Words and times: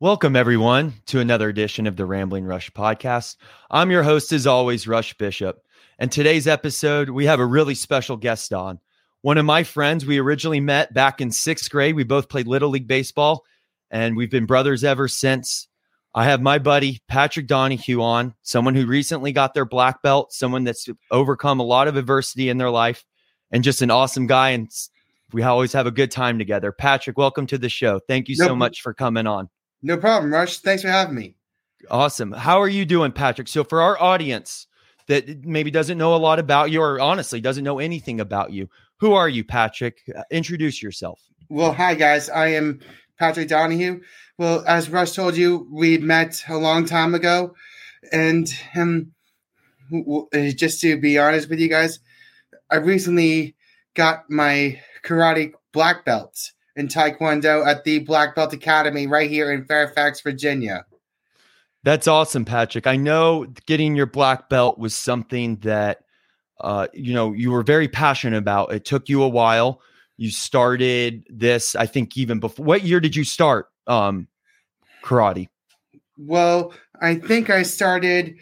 Welcome, 0.00 0.36
everyone, 0.36 0.94
to 1.06 1.18
another 1.18 1.48
edition 1.48 1.88
of 1.88 1.96
the 1.96 2.06
Rambling 2.06 2.44
Rush 2.44 2.70
podcast. 2.70 3.34
I'm 3.68 3.90
your 3.90 4.04
host, 4.04 4.30
as 4.30 4.46
always, 4.46 4.86
Rush 4.86 5.12
Bishop. 5.14 5.60
And 5.98 6.12
today's 6.12 6.46
episode, 6.46 7.10
we 7.10 7.26
have 7.26 7.40
a 7.40 7.44
really 7.44 7.74
special 7.74 8.16
guest 8.16 8.52
on. 8.52 8.78
One 9.22 9.38
of 9.38 9.44
my 9.44 9.64
friends, 9.64 10.06
we 10.06 10.18
originally 10.18 10.60
met 10.60 10.94
back 10.94 11.20
in 11.20 11.32
sixth 11.32 11.68
grade. 11.68 11.96
We 11.96 12.04
both 12.04 12.28
played 12.28 12.46
Little 12.46 12.68
League 12.68 12.86
Baseball, 12.86 13.42
and 13.90 14.16
we've 14.16 14.30
been 14.30 14.46
brothers 14.46 14.84
ever 14.84 15.08
since. 15.08 15.66
I 16.14 16.26
have 16.26 16.40
my 16.40 16.60
buddy, 16.60 17.00
Patrick 17.08 17.48
Donohue, 17.48 18.00
on, 18.00 18.36
someone 18.42 18.76
who 18.76 18.86
recently 18.86 19.32
got 19.32 19.52
their 19.52 19.64
black 19.64 20.00
belt, 20.00 20.32
someone 20.32 20.62
that's 20.62 20.88
overcome 21.10 21.58
a 21.58 21.64
lot 21.64 21.88
of 21.88 21.96
adversity 21.96 22.50
in 22.50 22.58
their 22.58 22.70
life, 22.70 23.04
and 23.50 23.64
just 23.64 23.82
an 23.82 23.90
awesome 23.90 24.28
guy. 24.28 24.50
And 24.50 24.70
we 25.32 25.42
always 25.42 25.72
have 25.72 25.88
a 25.88 25.90
good 25.90 26.12
time 26.12 26.38
together. 26.38 26.70
Patrick, 26.70 27.18
welcome 27.18 27.48
to 27.48 27.58
the 27.58 27.68
show. 27.68 27.98
Thank 28.06 28.28
you 28.28 28.36
so 28.36 28.54
much 28.54 28.80
for 28.80 28.94
coming 28.94 29.26
on. 29.26 29.48
No 29.82 29.96
problem, 29.96 30.32
Rush. 30.32 30.58
Thanks 30.58 30.82
for 30.82 30.88
having 30.88 31.14
me. 31.14 31.34
Awesome. 31.90 32.32
How 32.32 32.60
are 32.60 32.68
you 32.68 32.84
doing, 32.84 33.12
Patrick? 33.12 33.48
So, 33.48 33.64
for 33.64 33.80
our 33.80 34.00
audience 34.00 34.66
that 35.06 35.44
maybe 35.44 35.70
doesn't 35.70 35.96
know 35.96 36.14
a 36.14 36.16
lot 36.16 36.38
about 36.38 36.70
you 36.70 36.82
or 36.82 37.00
honestly 37.00 37.40
doesn't 37.40 37.64
know 37.64 37.78
anything 37.78 38.20
about 38.20 38.52
you, 38.52 38.68
who 39.00 39.14
are 39.14 39.28
you, 39.28 39.44
Patrick? 39.44 39.98
Uh, 40.14 40.22
introduce 40.30 40.82
yourself. 40.82 41.20
Well, 41.48 41.72
hi, 41.72 41.94
guys. 41.94 42.28
I 42.28 42.48
am 42.48 42.80
Patrick 43.18 43.48
Donohue. 43.48 44.00
Well, 44.36 44.64
as 44.66 44.90
Rush 44.90 45.12
told 45.12 45.36
you, 45.36 45.68
we 45.72 45.98
met 45.98 46.42
a 46.48 46.56
long 46.56 46.84
time 46.84 47.14
ago. 47.14 47.54
And 48.12 48.52
um, 48.76 49.12
just 50.32 50.80
to 50.82 51.00
be 51.00 51.18
honest 51.18 51.48
with 51.48 51.58
you 51.58 51.68
guys, 51.68 52.00
I 52.70 52.76
recently 52.76 53.56
got 53.94 54.28
my 54.30 54.80
karate 55.04 55.52
black 55.72 56.04
belt 56.04 56.52
in 56.78 56.88
Taekwondo 56.88 57.66
at 57.66 57.84
the 57.84 57.98
Black 57.98 58.34
Belt 58.34 58.52
Academy 58.52 59.06
right 59.06 59.28
here 59.28 59.52
in 59.52 59.64
Fairfax, 59.64 60.20
Virginia. 60.20 60.86
That's 61.82 62.06
awesome, 62.06 62.44
Patrick. 62.44 62.86
I 62.86 62.96
know 62.96 63.46
getting 63.66 63.94
your 63.94 64.06
black 64.06 64.48
belt 64.48 64.78
was 64.78 64.94
something 64.94 65.56
that 65.56 66.04
uh, 66.60 66.88
you 66.92 67.14
know 67.14 67.32
you 67.32 67.50
were 67.50 67.62
very 67.62 67.88
passionate 67.88 68.38
about. 68.38 68.72
It 68.72 68.84
took 68.84 69.08
you 69.08 69.22
a 69.22 69.28
while. 69.28 69.80
You 70.16 70.30
started 70.30 71.26
this, 71.28 71.76
I 71.76 71.86
think, 71.86 72.16
even 72.16 72.40
before. 72.40 72.64
What 72.64 72.82
year 72.82 73.00
did 73.00 73.14
you 73.14 73.24
start 73.24 73.68
um, 73.86 74.26
karate? 75.04 75.48
Well, 76.16 76.74
I 77.00 77.16
think 77.16 77.50
I 77.50 77.62
started 77.62 78.36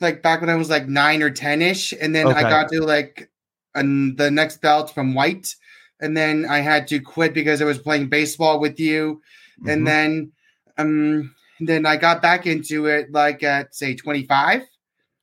like 0.00 0.22
back 0.22 0.40
when 0.40 0.50
I 0.50 0.56
was 0.56 0.68
like 0.68 0.86
nine 0.86 1.22
or 1.22 1.30
ten 1.30 1.62
ish, 1.62 1.92
and 1.98 2.14
then 2.14 2.26
okay. 2.26 2.40
I 2.40 2.42
got 2.42 2.68
to 2.70 2.80
like 2.82 3.30
an, 3.74 4.16
the 4.16 4.30
next 4.30 4.60
belt 4.60 4.94
from 4.94 5.14
white 5.14 5.56
and 6.02 6.16
then 6.16 6.44
I 6.44 6.58
had 6.58 6.86
to 6.88 7.00
quit 7.00 7.32
because 7.32 7.62
I 7.62 7.64
was 7.64 7.78
playing 7.78 8.08
baseball 8.08 8.60
with 8.60 8.78
you, 8.78 9.22
mm-hmm. 9.60 9.70
and 9.70 9.86
then 9.86 10.32
um 10.76 11.34
then 11.60 11.86
I 11.86 11.96
got 11.96 12.20
back 12.20 12.46
into 12.46 12.86
it 12.86 13.12
like 13.12 13.42
at 13.42 13.74
say 13.74 13.94
25. 13.94 14.62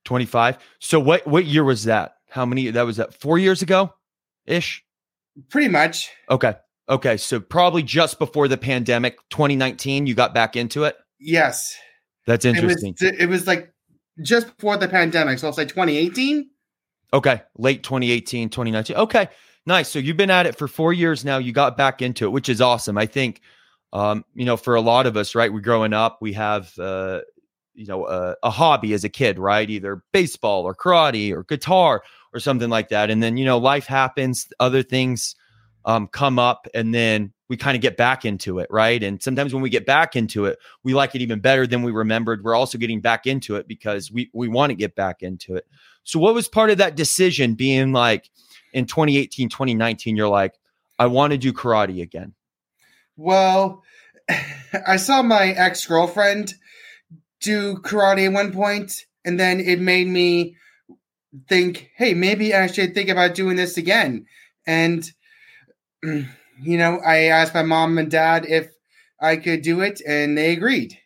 25. 0.06 0.58
So 0.80 1.00
what 1.00 1.28
what 1.28 1.46
year 1.46 1.64
was 1.64 1.84
that? 1.84 2.14
How 2.30 2.46
many 2.46 2.72
that 2.72 2.86
was 2.86 2.98
that 2.98 3.14
4 3.14 3.38
years 3.38 3.62
ago 3.62 3.94
ish? 4.48 4.84
Pretty 5.50 5.68
much. 5.68 6.10
Okay. 6.30 6.56
Okay, 6.88 7.18
so 7.18 7.40
probably 7.40 7.84
just 7.84 8.18
before 8.18 8.48
the 8.48 8.58
pandemic, 8.58 9.20
2019, 9.30 10.08
you 10.08 10.16
got 10.16 10.34
back 10.34 10.56
into 10.56 10.86
it? 10.86 10.98
Yes. 11.20 11.78
That's 12.26 12.46
interesting. 12.46 12.96
It 13.00 13.12
was, 13.12 13.22
it 13.22 13.30
was 13.30 13.48
like 13.48 13.72
just 14.24 14.48
before 14.56 14.76
the 14.76 14.88
pandemic, 14.88 15.38
so 15.38 15.48
I'll 15.48 15.54
say 15.54 15.66
2018. 15.66 16.50
Okay, 17.14 17.42
late 17.58 17.84
2018, 17.84 18.50
2019. 18.50 18.96
Okay. 18.96 19.30
Nice. 19.70 19.90
So 19.90 20.00
you've 20.00 20.18
been 20.18 20.32
at 20.32 20.48
it 20.48 20.58
for 20.58 20.68
four 20.68 20.94
years 20.94 21.24
now. 21.24 21.38
You 21.38 21.52
got 21.52 21.78
back 21.78 22.02
into 22.02 22.26
it, 22.26 22.32
which 22.32 22.50
is 22.50 22.60
awesome. 22.60 22.98
I 22.98 23.06
think, 23.06 23.40
um, 23.94 24.26
you 24.34 24.44
know, 24.44 24.58
for 24.58 24.74
a 24.74 24.82
lot 24.82 25.06
of 25.06 25.16
us, 25.16 25.36
right? 25.36 25.54
We're 25.54 25.60
growing 25.60 25.94
up, 25.94 26.18
we 26.22 26.34
have, 26.34 26.74
uh, 26.80 27.20
you 27.76 27.86
know, 27.86 28.06
uh, 28.06 28.34
a 28.42 28.50
hobby 28.50 28.94
as 28.94 29.04
a 29.04 29.10
kid, 29.10 29.38
right? 29.38 29.70
Either 29.70 30.02
baseball 30.12 30.64
or 30.64 30.74
karate 30.74 31.32
or 31.32 31.44
guitar 31.44 32.02
or 32.34 32.40
something 32.40 32.72
like 32.72 32.90
that. 32.90 33.12
And 33.12 33.22
then, 33.22 33.38
you 33.38 33.46
know, 33.46 33.60
life 33.60 33.86
happens, 33.86 34.48
other 34.60 34.82
things 34.82 35.36
um, 35.86 36.08
come 36.08 36.40
up, 36.40 36.68
and 36.74 36.92
then 36.92 37.32
we 37.48 37.56
kind 37.56 37.76
of 37.76 37.82
get 37.82 37.96
back 37.96 38.26
into 38.26 38.58
it, 38.58 38.70
right? 38.72 39.04
And 39.04 39.22
sometimes 39.22 39.54
when 39.54 39.62
we 39.62 39.70
get 39.70 39.86
back 39.86 40.16
into 40.16 40.46
it, 40.46 40.58
we 40.84 40.96
like 40.96 41.14
it 41.14 41.22
even 41.22 41.42
better 41.42 41.68
than 41.68 41.84
we 41.84 41.92
remembered. 41.92 42.44
We're 42.44 42.56
also 42.56 42.80
getting 42.80 43.02
back 43.02 43.28
into 43.28 43.56
it 43.56 43.68
because 43.68 44.12
we 44.12 44.32
we 44.34 44.48
want 44.48 44.72
to 44.72 44.76
get 44.76 44.96
back 44.96 45.22
into 45.22 45.56
it. 45.56 45.68
So, 46.06 46.18
what 46.18 46.34
was 46.34 46.48
part 46.48 46.72
of 46.72 46.80
that 46.80 46.96
decision 46.96 47.54
being 47.54 47.92
like? 47.92 48.32
In 48.74 48.86
2018, 48.86 49.50
2019, 49.50 50.16
you're 50.16 50.28
like, 50.28 50.54
I 50.98 51.08
want 51.08 51.32
to 51.32 51.38
do 51.38 51.54
karate 51.54 52.02
again? 52.02 52.34
Well, 53.16 53.84
I 54.88 54.98
saw 54.98 55.22
my 55.22 55.48
ex 55.48 55.86
girlfriend 55.86 56.54
do 57.42 57.78
karate 57.78 58.28
at 58.28 58.34
one 58.34 58.52
point, 58.52 59.06
and 59.26 59.40
then 59.40 59.60
it 59.60 59.80
made 59.80 60.08
me 60.08 60.56
think, 61.48 61.92
hey, 61.96 62.14
maybe 62.14 62.54
I 62.54 62.68
should 62.68 62.94
think 62.94 63.10
about 63.10 63.36
doing 63.36 63.56
this 63.56 63.78
again. 63.78 64.26
And, 64.66 65.10
you 66.04 66.78
know, 66.78 67.00
I 67.06 67.24
asked 67.26 67.54
my 67.54 67.64
mom 67.64 67.98
and 67.98 68.12
dad 68.12 68.46
if 68.46 68.68
I 69.22 69.38
could 69.38 69.62
do 69.62 69.82
it, 69.82 70.02
and 70.06 70.38
they 70.38 70.52
agreed. 70.52 70.98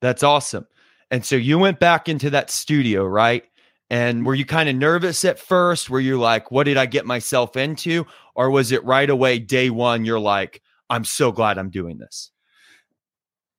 That's 0.00 0.22
awesome. 0.22 0.66
And 1.10 1.24
so 1.24 1.36
you 1.36 1.58
went 1.58 1.80
back 1.80 2.08
into 2.08 2.30
that 2.30 2.50
studio, 2.50 3.04
right? 3.04 3.44
And 3.90 4.26
were 4.26 4.34
you 4.34 4.44
kind 4.44 4.68
of 4.68 4.76
nervous 4.76 5.24
at 5.24 5.38
first? 5.38 5.88
Were 5.88 6.00
you 6.00 6.18
like, 6.20 6.50
what 6.50 6.64
did 6.64 6.76
I 6.76 6.86
get 6.86 7.06
myself 7.06 7.56
into? 7.56 8.06
Or 8.34 8.50
was 8.50 8.70
it 8.70 8.84
right 8.84 9.08
away, 9.08 9.38
day 9.38 9.70
one, 9.70 10.04
you're 10.04 10.20
like, 10.20 10.62
I'm 10.90 11.04
so 11.04 11.32
glad 11.32 11.58
I'm 11.58 11.70
doing 11.70 11.98
this? 11.98 12.30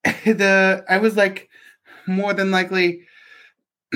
the 0.26 0.84
I 0.88 0.98
was 0.98 1.18
like 1.18 1.50
more 2.08 2.34
than 2.34 2.52
likely 2.52 3.02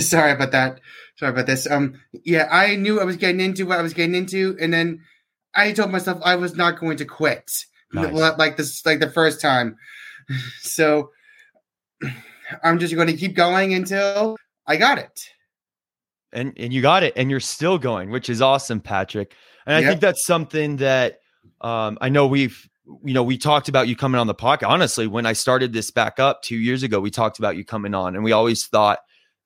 sorry 0.00 0.32
about 0.32 0.52
that. 0.52 0.80
Sorry 1.16 1.30
about 1.32 1.46
this. 1.46 1.70
Um 1.70 2.00
yeah, 2.24 2.48
I 2.50 2.76
knew 2.76 3.00
I 3.00 3.04
was 3.04 3.16
getting 3.16 3.40
into 3.40 3.66
what 3.66 3.78
I 3.78 3.82
was 3.82 3.94
getting 3.94 4.14
into, 4.14 4.56
and 4.60 4.72
then 4.72 5.00
I 5.54 5.72
told 5.72 5.90
myself 5.90 6.20
I 6.24 6.36
was 6.36 6.56
not 6.56 6.80
going 6.80 6.96
to 6.98 7.04
quit. 7.04 7.50
Nice. 7.92 8.12
Like 8.12 8.56
this 8.56 8.84
like 8.84 9.00
the 9.00 9.10
first 9.10 9.40
time. 9.40 9.76
So 10.60 11.10
I'm 12.62 12.78
just 12.78 12.94
going 12.94 13.08
to 13.08 13.16
keep 13.16 13.34
going 13.34 13.74
until 13.74 14.35
I 14.66 14.76
got 14.76 14.98
it. 14.98 15.20
And 16.32 16.52
and 16.56 16.72
you 16.72 16.82
got 16.82 17.02
it, 17.02 17.14
and 17.16 17.30
you're 17.30 17.40
still 17.40 17.78
going, 17.78 18.10
which 18.10 18.28
is 18.28 18.42
awesome, 18.42 18.80
Patrick. 18.80 19.34
And 19.64 19.74
I 19.74 19.88
think 19.88 20.00
that's 20.00 20.26
something 20.26 20.76
that 20.76 21.20
um, 21.60 21.98
I 22.00 22.08
know 22.08 22.26
we've 22.26 22.68
you 23.04 23.14
know 23.14 23.22
we 23.22 23.38
talked 23.38 23.68
about 23.68 23.88
you 23.88 23.96
coming 23.96 24.20
on 24.20 24.26
the 24.26 24.34
podcast. 24.34 24.68
Honestly, 24.68 25.06
when 25.06 25.24
I 25.24 25.32
started 25.32 25.72
this 25.72 25.90
back 25.90 26.18
up 26.18 26.42
two 26.42 26.56
years 26.56 26.82
ago, 26.82 27.00
we 27.00 27.10
talked 27.10 27.38
about 27.38 27.56
you 27.56 27.64
coming 27.64 27.94
on, 27.94 28.14
and 28.14 28.24
we 28.24 28.32
always 28.32 28.66
thought 28.66 28.98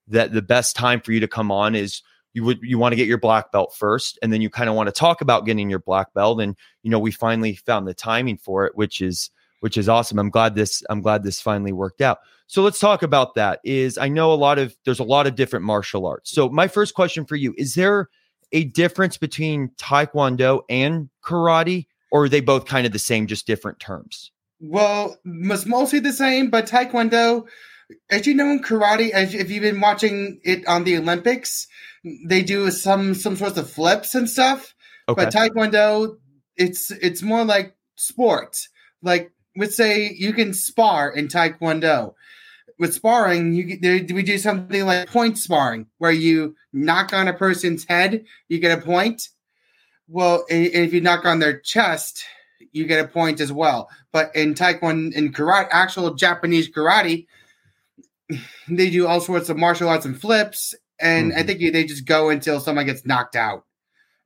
that 0.08 0.32
the 0.32 0.42
best 0.42 0.74
time 0.74 1.00
for 1.00 1.12
you 1.12 1.20
to 1.20 1.28
come 1.28 1.50
on 1.50 1.74
is 1.74 2.02
you 2.32 2.44
would 2.44 2.58
you 2.62 2.78
want 2.78 2.92
to 2.92 2.96
get 2.96 3.06
your 3.06 3.18
black 3.18 3.52
belt 3.52 3.74
first 3.76 4.18
and 4.22 4.32
then 4.32 4.40
you 4.40 4.50
kind 4.50 4.68
of 4.68 4.76
want 4.76 4.88
to 4.88 4.92
talk 4.92 5.20
about 5.20 5.46
getting 5.46 5.70
your 5.70 5.78
black 5.78 6.12
belt 6.14 6.40
and 6.40 6.56
you 6.82 6.90
know 6.90 6.98
we 6.98 7.10
finally 7.10 7.54
found 7.54 7.86
the 7.86 7.94
timing 7.94 8.36
for 8.36 8.66
it 8.66 8.76
which 8.76 9.00
is 9.00 9.30
which 9.60 9.76
is 9.76 9.88
awesome 9.88 10.18
i'm 10.18 10.30
glad 10.30 10.54
this 10.54 10.82
i'm 10.90 11.00
glad 11.00 11.22
this 11.22 11.40
finally 11.40 11.72
worked 11.72 12.00
out 12.00 12.18
so 12.50 12.64
let's 12.64 12.80
talk 12.80 13.04
about 13.04 13.36
that. 13.36 13.60
Is 13.62 13.96
I 13.96 14.08
know 14.08 14.32
a 14.32 14.34
lot 14.34 14.58
of 14.58 14.76
there's 14.84 14.98
a 14.98 15.04
lot 15.04 15.28
of 15.28 15.36
different 15.36 15.64
martial 15.64 16.04
arts. 16.04 16.32
So 16.32 16.48
my 16.48 16.66
first 16.66 16.94
question 16.94 17.24
for 17.24 17.36
you 17.36 17.54
is 17.56 17.74
there 17.74 18.08
a 18.50 18.64
difference 18.64 19.16
between 19.16 19.68
taekwondo 19.78 20.62
and 20.68 21.10
karate 21.24 21.86
or 22.10 22.24
are 22.24 22.28
they 22.28 22.40
both 22.40 22.64
kind 22.64 22.86
of 22.86 22.92
the 22.92 22.98
same 22.98 23.28
just 23.28 23.46
different 23.46 23.78
terms? 23.78 24.32
Well, 24.58 25.16
it's 25.24 25.64
mostly 25.64 26.00
the 26.00 26.12
same, 26.12 26.50
but 26.50 26.66
taekwondo 26.66 27.46
as 28.10 28.26
you 28.26 28.34
know 28.34 28.50
in 28.50 28.64
karate 28.64 29.10
as 29.10 29.32
if 29.32 29.48
you've 29.48 29.62
been 29.62 29.80
watching 29.80 30.40
it 30.42 30.66
on 30.66 30.82
the 30.82 30.98
Olympics, 30.98 31.68
they 32.26 32.42
do 32.42 32.68
some 32.72 33.14
some 33.14 33.36
sorts 33.36 33.58
of 33.58 33.70
flips 33.70 34.16
and 34.16 34.28
stuff. 34.28 34.74
Okay. 35.08 35.24
But 35.24 35.32
taekwondo 35.32 36.16
it's 36.56 36.90
it's 36.90 37.22
more 37.22 37.44
like 37.44 37.76
sport. 37.94 38.66
Like 39.02 39.30
let's 39.56 39.76
say 39.76 40.14
you 40.16 40.32
can 40.32 40.54
spar 40.54 41.10
in 41.10 41.28
taekwondo 41.28 42.14
with 42.78 42.94
sparring, 42.94 43.52
you 43.52 43.78
we 44.14 44.22
do 44.22 44.38
something 44.38 44.86
like 44.86 45.08
point 45.08 45.36
sparring, 45.36 45.86
where 45.98 46.10
you 46.10 46.56
knock 46.72 47.12
on 47.12 47.28
a 47.28 47.34
person's 47.34 47.84
head, 47.84 48.24
you 48.48 48.58
get 48.58 48.76
a 48.76 48.80
point. 48.80 49.28
Well, 50.08 50.44
and 50.50 50.66
if 50.66 50.94
you 50.94 51.02
knock 51.02 51.26
on 51.26 51.40
their 51.40 51.60
chest, 51.60 52.24
you 52.72 52.86
get 52.86 53.04
a 53.04 53.08
point 53.08 53.40
as 53.40 53.52
well. 53.52 53.90
But 54.12 54.34
in 54.34 54.54
Taekwondo, 54.54 55.12
in 55.12 55.32
karate, 55.32 55.68
actual 55.70 56.14
Japanese 56.14 56.70
karate, 56.70 57.26
they 58.68 58.90
do 58.90 59.06
all 59.06 59.20
sorts 59.20 59.50
of 59.50 59.58
martial 59.58 59.88
arts 59.90 60.06
and 60.06 60.18
flips, 60.18 60.74
and 60.98 61.32
mm-hmm. 61.32 61.38
I 61.38 61.42
think 61.42 61.60
they 61.72 61.84
just 61.84 62.06
go 62.06 62.30
until 62.30 62.60
someone 62.60 62.86
gets 62.86 63.04
knocked 63.04 63.36
out. 63.36 63.66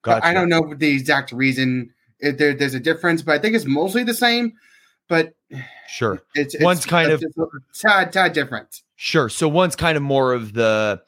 Gotcha. 0.03 0.27
I 0.27 0.33
don't 0.33 0.49
know 0.49 0.75
the 0.75 0.91
exact 0.91 1.33
reason 1.33 1.93
if 2.21 2.39
there, 2.39 2.55
there's 2.55 2.75
a 2.75 2.81
difference, 2.81 3.23
but 3.23 3.35
I 3.35 3.39
think 3.39 3.57
it's 3.57 3.65
mostly 3.65 4.05
the 4.05 4.15
same. 4.15 4.53
But 5.09 5.35
Sure. 5.89 6.23
It's, 6.35 6.55
it's 6.55 6.65
one's 6.65 6.85
kind 6.85 7.11
of 7.11 7.23
tad 7.81 8.13
tad 8.13 8.33
different. 8.33 8.83
Sure. 8.97 9.29
So 9.29 9.49
one's 9.49 9.77
kind 9.77 9.97
of 9.97 10.03
more 10.03 10.33
of 10.33 10.53
the 10.53 11.03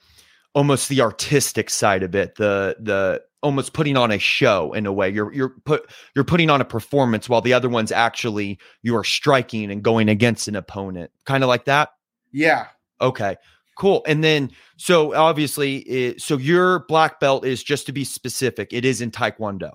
almost 0.54 0.88
the 0.88 1.00
artistic 1.00 1.70
side 1.70 2.02
of 2.02 2.14
it, 2.14 2.36
the 2.36 2.76
the 2.80 3.22
almost 3.42 3.72
putting 3.72 3.96
on 3.96 4.10
a 4.10 4.18
show 4.18 4.72
in 4.72 4.86
a 4.86 4.92
way. 4.92 5.10
You're 5.10 5.32
you're 5.32 5.54
put 5.64 5.90
you're 6.14 6.24
putting 6.24 6.50
on 6.50 6.60
a 6.60 6.64
performance 6.64 7.28
while 7.28 7.40
the 7.40 7.52
other 7.52 7.68
one's 7.68 7.92
actually 7.92 8.58
you 8.82 8.96
are 8.96 9.04
striking 9.04 9.70
and 9.70 9.82
going 9.82 10.08
against 10.08 10.48
an 10.48 10.56
opponent. 10.56 11.10
Kind 11.24 11.42
of 11.42 11.48
like 11.48 11.64
that? 11.64 11.90
Yeah. 12.32 12.66
Okay. 13.00 13.36
Cool. 13.76 14.02
And 14.06 14.24
then 14.24 14.50
so 14.76 15.14
obviously 15.14 15.78
it, 15.78 16.22
so 16.22 16.38
your 16.38 16.86
black 16.86 17.20
belt 17.20 17.44
is 17.44 17.62
just 17.62 17.86
to 17.86 17.92
be 17.92 18.04
specific, 18.04 18.72
it 18.72 18.84
is 18.84 19.00
in 19.00 19.10
taekwondo. 19.10 19.72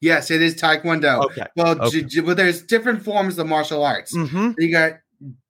Yes, 0.00 0.30
it 0.30 0.42
is 0.42 0.54
taekwondo. 0.54 1.24
Okay. 1.24 1.46
Well, 1.56 1.80
okay. 1.80 2.02
J- 2.02 2.20
well 2.20 2.34
there's 2.34 2.62
different 2.62 3.02
forms 3.02 3.38
of 3.38 3.46
martial 3.46 3.84
arts. 3.84 4.14
Mm-hmm. 4.14 4.52
You 4.58 4.70
got 4.70 4.98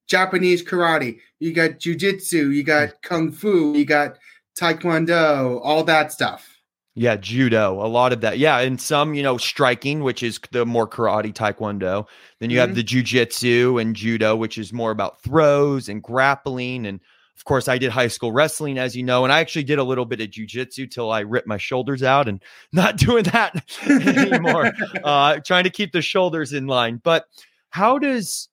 Japanese 0.06 0.62
karate, 0.62 1.18
you 1.40 1.52
got 1.52 1.80
jujitsu, 1.80 2.54
you 2.54 2.62
got 2.62 3.02
kung 3.02 3.32
fu, 3.32 3.74
you 3.76 3.84
got 3.84 4.16
taekwondo, 4.58 5.60
all 5.62 5.84
that 5.84 6.12
stuff. 6.12 6.52
Yeah, 6.98 7.16
judo, 7.16 7.84
a 7.84 7.88
lot 7.88 8.14
of 8.14 8.22
that. 8.22 8.38
Yeah, 8.38 8.60
and 8.60 8.80
some, 8.80 9.12
you 9.12 9.22
know, 9.22 9.36
striking, 9.36 10.02
which 10.02 10.22
is 10.22 10.40
the 10.50 10.64
more 10.64 10.88
karate 10.88 11.34
taekwondo. 11.34 12.06
Then 12.40 12.48
you 12.48 12.58
mm-hmm. 12.58 12.68
have 12.68 12.74
the 12.74 12.82
jujitsu 12.82 13.78
and 13.78 13.94
judo, 13.94 14.34
which 14.34 14.56
is 14.56 14.72
more 14.72 14.92
about 14.92 15.20
throws 15.20 15.90
and 15.90 16.02
grappling. 16.02 16.86
And 16.86 17.00
of 17.36 17.44
course, 17.44 17.68
I 17.68 17.78
did 17.78 17.90
high 17.90 18.08
school 18.08 18.32
wrestling, 18.32 18.78
as 18.78 18.96
you 18.96 19.02
know, 19.02 19.24
and 19.24 19.32
I 19.32 19.40
actually 19.40 19.64
did 19.64 19.78
a 19.78 19.84
little 19.84 20.06
bit 20.06 20.20
of 20.20 20.28
jujitsu 20.28 20.90
till 20.90 21.10
I 21.10 21.20
ripped 21.20 21.46
my 21.46 21.58
shoulders 21.58 22.02
out 22.02 22.28
and 22.28 22.42
not 22.72 22.96
doing 22.96 23.24
that 23.24 23.62
anymore. 23.88 24.72
uh, 25.04 25.38
trying 25.40 25.64
to 25.64 25.70
keep 25.70 25.92
the 25.92 26.02
shoulders 26.02 26.52
in 26.52 26.66
line. 26.66 27.00
But 27.02 27.26
how 27.70 27.98
does 27.98 28.48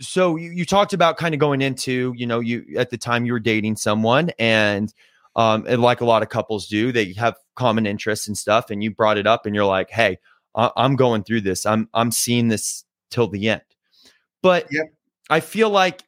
so 0.00 0.36
you, 0.36 0.50
you 0.50 0.64
talked 0.64 0.94
about 0.94 1.18
kind 1.18 1.34
of 1.34 1.40
going 1.40 1.60
into, 1.60 2.14
you 2.16 2.26
know, 2.26 2.40
you 2.40 2.64
at 2.76 2.90
the 2.90 2.98
time 2.98 3.26
you 3.26 3.32
were 3.32 3.40
dating 3.40 3.76
someone 3.76 4.30
and 4.38 4.92
um, 5.36 5.64
and 5.68 5.80
like 5.80 6.00
a 6.00 6.04
lot 6.04 6.22
of 6.22 6.28
couples 6.28 6.66
do, 6.66 6.90
they 6.90 7.12
have 7.12 7.36
common 7.54 7.86
interests 7.86 8.26
and 8.26 8.36
stuff. 8.36 8.70
And 8.70 8.82
you 8.82 8.90
brought 8.90 9.18
it 9.18 9.26
up, 9.26 9.46
and 9.46 9.54
you're 9.54 9.64
like, 9.64 9.90
"Hey, 9.90 10.18
I- 10.56 10.72
am 10.76 10.96
going 10.96 11.22
through 11.22 11.42
this. 11.42 11.66
I'm 11.66 11.88
I'm 11.94 12.10
seeing 12.10 12.48
this 12.48 12.84
till 13.10 13.28
the 13.28 13.48
end." 13.48 13.62
But 14.42 14.66
yep. 14.72 14.92
I 15.28 15.40
feel 15.40 15.70
like 15.70 16.02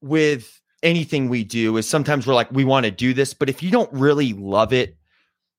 with 0.00 0.60
anything 0.82 1.28
we 1.28 1.44
do 1.44 1.76
is 1.76 1.88
sometimes 1.88 2.26
we're 2.26 2.34
like, 2.34 2.50
we 2.52 2.64
want 2.64 2.84
to 2.84 2.90
do 2.90 3.12
this, 3.12 3.34
but 3.34 3.48
if 3.48 3.62
you 3.62 3.70
don't 3.70 3.92
really 3.92 4.32
love 4.32 4.72
it, 4.72 4.96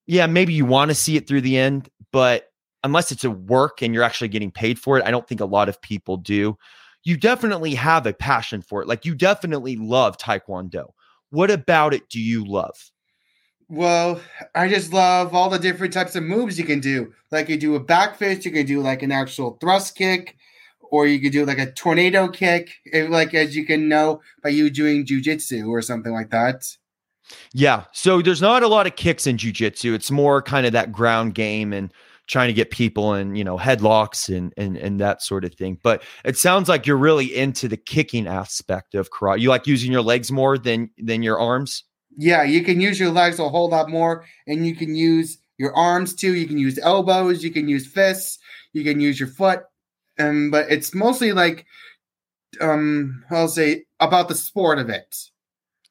yeah, 0.06 0.26
maybe 0.26 0.52
you 0.52 0.64
want 0.64 0.90
to 0.90 0.94
see 0.94 1.16
it 1.16 1.28
through 1.28 1.42
the 1.42 1.56
end, 1.56 1.88
but 2.12 2.50
unless 2.82 3.12
it's 3.12 3.24
a 3.24 3.30
work 3.30 3.82
and 3.82 3.94
you're 3.94 4.02
actually 4.02 4.28
getting 4.28 4.50
paid 4.50 4.78
for 4.78 4.98
it, 4.98 5.04
I 5.04 5.10
don't 5.10 5.28
think 5.28 5.40
a 5.40 5.46
lot 5.46 5.68
of 5.68 5.80
people 5.80 6.16
do. 6.16 6.56
You 7.04 7.16
definitely 7.16 7.74
have 7.74 8.06
a 8.06 8.12
passion 8.12 8.62
for 8.62 8.82
it. 8.82 8.88
Like 8.88 9.04
you 9.04 9.14
definitely 9.14 9.76
love 9.76 10.16
Taekwondo. 10.16 10.90
What 11.30 11.50
about 11.50 11.94
it 11.94 12.08
do 12.08 12.20
you 12.20 12.44
love? 12.44 12.90
Well, 13.68 14.20
I 14.54 14.68
just 14.68 14.92
love 14.92 15.32
all 15.32 15.48
the 15.48 15.58
different 15.58 15.92
types 15.92 16.16
of 16.16 16.24
moves 16.24 16.58
you 16.58 16.64
can 16.64 16.80
do. 16.80 17.12
Like 17.30 17.48
you 17.48 17.56
do 17.56 17.76
a 17.76 17.80
back 17.80 18.16
fist, 18.16 18.44
you 18.44 18.50
can 18.50 18.66
do 18.66 18.80
like 18.80 19.02
an 19.02 19.12
actual 19.12 19.58
thrust 19.60 19.94
kick, 19.94 20.36
or 20.90 21.06
you 21.06 21.20
could 21.20 21.32
do 21.32 21.44
like 21.44 21.58
a 21.58 21.70
tornado 21.72 22.28
kick, 22.28 22.70
eh, 22.92 23.06
like 23.08 23.34
as 23.34 23.56
you 23.56 23.64
can 23.64 23.88
know 23.88 24.20
by 24.42 24.50
you 24.50 24.70
doing 24.70 25.06
jujitsu 25.06 25.68
or 25.68 25.82
something 25.82 26.12
like 26.12 26.30
that. 26.30 26.64
Yeah. 27.52 27.84
So 27.92 28.22
there's 28.22 28.42
not 28.42 28.62
a 28.62 28.68
lot 28.68 28.86
of 28.86 28.96
kicks 28.96 29.26
in 29.26 29.36
jujitsu. 29.36 29.94
It's 29.94 30.10
more 30.10 30.42
kind 30.42 30.66
of 30.66 30.72
that 30.72 30.92
ground 30.92 31.34
game 31.34 31.72
and 31.72 31.92
trying 32.26 32.48
to 32.48 32.54
get 32.54 32.70
people 32.70 33.14
in, 33.14 33.34
you 33.34 33.44
know, 33.44 33.58
headlocks 33.58 34.34
and 34.34 34.52
and 34.56 34.76
and 34.76 35.00
that 35.00 35.22
sort 35.22 35.44
of 35.44 35.54
thing. 35.54 35.78
But 35.82 36.02
it 36.24 36.36
sounds 36.36 36.68
like 36.68 36.86
you're 36.86 36.96
really 36.96 37.36
into 37.36 37.68
the 37.68 37.76
kicking 37.76 38.26
aspect 38.26 38.94
of 38.94 39.10
karate. 39.10 39.40
You 39.40 39.48
like 39.48 39.66
using 39.66 39.92
your 39.92 40.02
legs 40.02 40.30
more 40.30 40.58
than 40.58 40.90
than 40.98 41.22
your 41.22 41.38
arms? 41.38 41.84
Yeah, 42.16 42.42
you 42.42 42.62
can 42.64 42.80
use 42.80 42.98
your 42.98 43.10
legs 43.10 43.38
a 43.38 43.48
whole 43.48 43.68
lot 43.68 43.88
more 43.88 44.24
and 44.46 44.66
you 44.66 44.74
can 44.74 44.94
use 44.94 45.38
your 45.58 45.74
arms 45.76 46.14
too. 46.14 46.34
You 46.34 46.46
can 46.46 46.58
use 46.58 46.78
elbows, 46.82 47.44
you 47.44 47.50
can 47.50 47.68
use 47.68 47.86
fists, 47.86 48.38
you 48.72 48.82
can 48.82 49.00
use 49.00 49.20
your 49.20 49.28
foot. 49.28 49.62
Um, 50.20 50.50
but 50.50 50.70
it's 50.70 50.94
mostly 50.94 51.32
like 51.32 51.66
um 52.60 53.24
I'll 53.30 53.48
say 53.48 53.84
about 54.00 54.28
the 54.28 54.34
sport 54.34 54.78
of 54.78 54.90
it. 54.90 55.16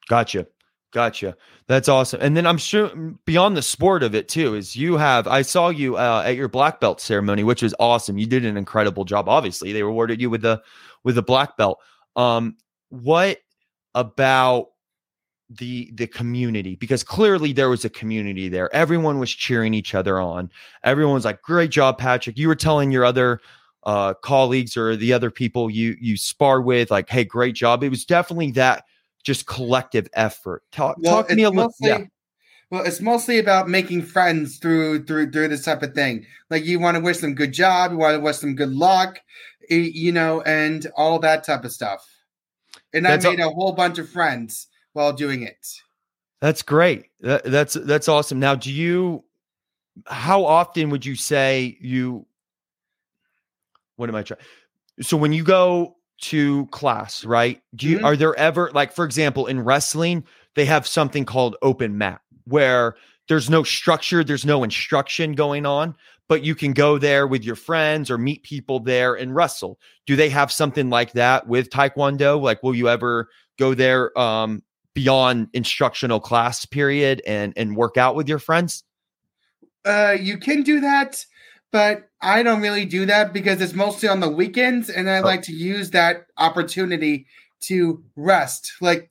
Gotcha. 0.08 0.46
Gotcha. 0.92 1.36
That's 1.68 1.88
awesome. 1.88 2.20
And 2.20 2.36
then 2.36 2.46
I'm 2.46 2.58
sure 2.58 2.88
beyond 3.24 3.56
the 3.56 3.62
sport 3.62 4.02
of 4.02 4.14
it 4.14 4.28
too 4.28 4.56
is 4.56 4.74
you 4.74 4.96
have 4.96 5.28
I 5.28 5.42
saw 5.42 5.68
you 5.68 5.96
uh, 5.96 6.24
at 6.26 6.34
your 6.34 6.48
black 6.48 6.80
belt 6.80 7.00
ceremony, 7.00 7.44
which 7.44 7.62
was 7.62 7.74
awesome. 7.78 8.18
You 8.18 8.26
did 8.26 8.44
an 8.44 8.56
incredible 8.56 9.04
job. 9.04 9.28
Obviously, 9.28 9.72
they 9.72 9.84
rewarded 9.84 10.20
you 10.20 10.30
with 10.30 10.42
the 10.42 10.60
with 11.04 11.14
the 11.14 11.22
black 11.22 11.56
belt. 11.56 11.78
Um, 12.16 12.56
what 12.88 13.38
about 13.94 14.70
the 15.48 15.92
the 15.94 16.08
community? 16.08 16.74
Because 16.74 17.04
clearly 17.04 17.52
there 17.52 17.70
was 17.70 17.84
a 17.84 17.90
community 17.90 18.48
there. 18.48 18.74
Everyone 18.74 19.20
was 19.20 19.30
cheering 19.30 19.74
each 19.74 19.94
other 19.94 20.18
on. 20.18 20.50
Everyone 20.82 21.14
was 21.14 21.24
like, 21.24 21.40
"Great 21.40 21.70
job, 21.70 21.98
Patrick." 21.98 22.36
You 22.36 22.48
were 22.48 22.56
telling 22.56 22.90
your 22.90 23.04
other 23.04 23.40
uh, 23.84 24.14
colleagues 24.14 24.76
or 24.76 24.96
the 24.96 25.12
other 25.12 25.30
people 25.30 25.70
you 25.70 25.96
you 26.00 26.16
spar 26.16 26.60
with, 26.60 26.90
like, 26.90 27.08
"Hey, 27.08 27.24
great 27.24 27.54
job." 27.54 27.82
It 27.82 27.88
was 27.88 28.04
definitely 28.04 28.52
that 28.52 28.84
just 29.22 29.46
collective 29.46 30.08
effort. 30.14 30.62
Talk, 30.72 30.96
well, 31.00 31.16
talk 31.16 31.28
to 31.28 31.36
me 31.36 31.42
a 31.42 31.50
little. 31.50 31.72
Yeah. 31.80 32.04
Well, 32.70 32.84
it's 32.84 33.00
mostly 33.00 33.38
about 33.38 33.68
making 33.68 34.02
friends 34.02 34.58
through 34.58 35.04
through 35.04 35.32
through 35.32 35.48
this 35.48 35.64
type 35.64 35.82
of 35.82 35.94
thing. 35.94 36.26
Like 36.50 36.64
you 36.64 36.78
want 36.78 36.96
to 36.96 37.02
wish 37.02 37.18
them 37.18 37.34
good 37.34 37.52
job, 37.52 37.90
you 37.90 37.98
want 37.98 38.14
to 38.14 38.20
wish 38.20 38.38
them 38.38 38.54
good 38.54 38.72
luck, 38.72 39.20
you 39.68 40.12
know, 40.12 40.40
and 40.42 40.86
all 40.96 41.18
that 41.18 41.44
type 41.44 41.64
of 41.64 41.72
stuff. 41.72 42.08
And 42.92 43.04
that's 43.04 43.24
I 43.24 43.30
made 43.30 43.40
a-, 43.40 43.48
a 43.48 43.52
whole 43.52 43.72
bunch 43.72 43.98
of 43.98 44.08
friends 44.08 44.68
while 44.92 45.12
doing 45.12 45.42
it. 45.42 45.66
That's 46.40 46.62
great. 46.62 47.06
That, 47.20 47.44
that's 47.44 47.74
that's 47.74 48.08
awesome. 48.08 48.38
Now, 48.38 48.54
do 48.54 48.72
you? 48.72 49.24
How 50.06 50.44
often 50.44 50.90
would 50.90 51.04
you 51.04 51.16
say 51.16 51.76
you? 51.80 52.26
What 54.00 54.08
am 54.08 54.16
I 54.16 54.22
trying? 54.22 54.40
So 55.02 55.18
when 55.18 55.34
you 55.34 55.44
go 55.44 55.96
to 56.22 56.66
class, 56.68 57.22
right? 57.22 57.60
Do 57.74 57.86
you 57.86 57.96
mm-hmm. 57.98 58.06
are 58.06 58.16
there 58.16 58.34
ever 58.36 58.70
like 58.72 58.92
for 58.92 59.04
example 59.04 59.46
in 59.46 59.60
wrestling, 59.60 60.24
they 60.54 60.64
have 60.64 60.86
something 60.86 61.26
called 61.26 61.56
open 61.60 61.98
mat 61.98 62.22
where 62.44 62.96
there's 63.28 63.50
no 63.50 63.62
structure, 63.62 64.24
there's 64.24 64.46
no 64.46 64.64
instruction 64.64 65.32
going 65.32 65.66
on, 65.66 65.94
but 66.28 66.42
you 66.42 66.54
can 66.54 66.72
go 66.72 66.96
there 66.96 67.26
with 67.26 67.44
your 67.44 67.56
friends 67.56 68.10
or 68.10 68.16
meet 68.16 68.42
people 68.42 68.80
there 68.80 69.14
and 69.14 69.34
wrestle. 69.34 69.78
Do 70.06 70.16
they 70.16 70.30
have 70.30 70.50
something 70.50 70.88
like 70.88 71.12
that 71.12 71.46
with 71.46 71.68
taekwondo? 71.68 72.40
Like 72.40 72.62
will 72.62 72.74
you 72.74 72.88
ever 72.88 73.28
go 73.58 73.74
there 73.74 74.18
um 74.18 74.62
beyond 74.94 75.48
instructional 75.52 76.20
class 76.20 76.64
period 76.64 77.20
and 77.26 77.52
and 77.54 77.76
work 77.76 77.98
out 77.98 78.14
with 78.14 78.30
your 78.30 78.38
friends? 78.38 78.82
Uh 79.84 80.16
you 80.18 80.38
can 80.38 80.62
do 80.62 80.80
that 80.80 81.22
but 81.72 82.08
I 82.20 82.42
don't 82.42 82.60
really 82.60 82.84
do 82.84 83.06
that 83.06 83.32
because 83.32 83.60
it's 83.60 83.74
mostly 83.74 84.08
on 84.08 84.20
the 84.20 84.28
weekends, 84.28 84.90
and 84.90 85.08
I 85.08 85.18
oh. 85.18 85.22
like 85.22 85.42
to 85.42 85.52
use 85.52 85.90
that 85.90 86.26
opportunity 86.36 87.26
to 87.62 88.02
rest. 88.16 88.72
Like 88.80 89.10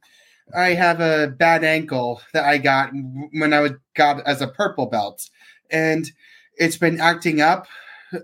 I 0.56 0.70
have 0.70 1.00
a 1.00 1.28
bad 1.28 1.64
ankle 1.64 2.22
that 2.34 2.46
I 2.46 2.58
got 2.58 2.92
when 3.32 3.54
I 3.54 3.60
was 3.62 3.72
got 3.96 4.26
as 4.28 4.42
a 4.42 4.48
purple 4.48 4.88
belt, 4.88 5.30
and 5.70 6.10
it's 6.56 6.78
been 6.78 7.00
acting 7.00 7.42
up 7.42 7.68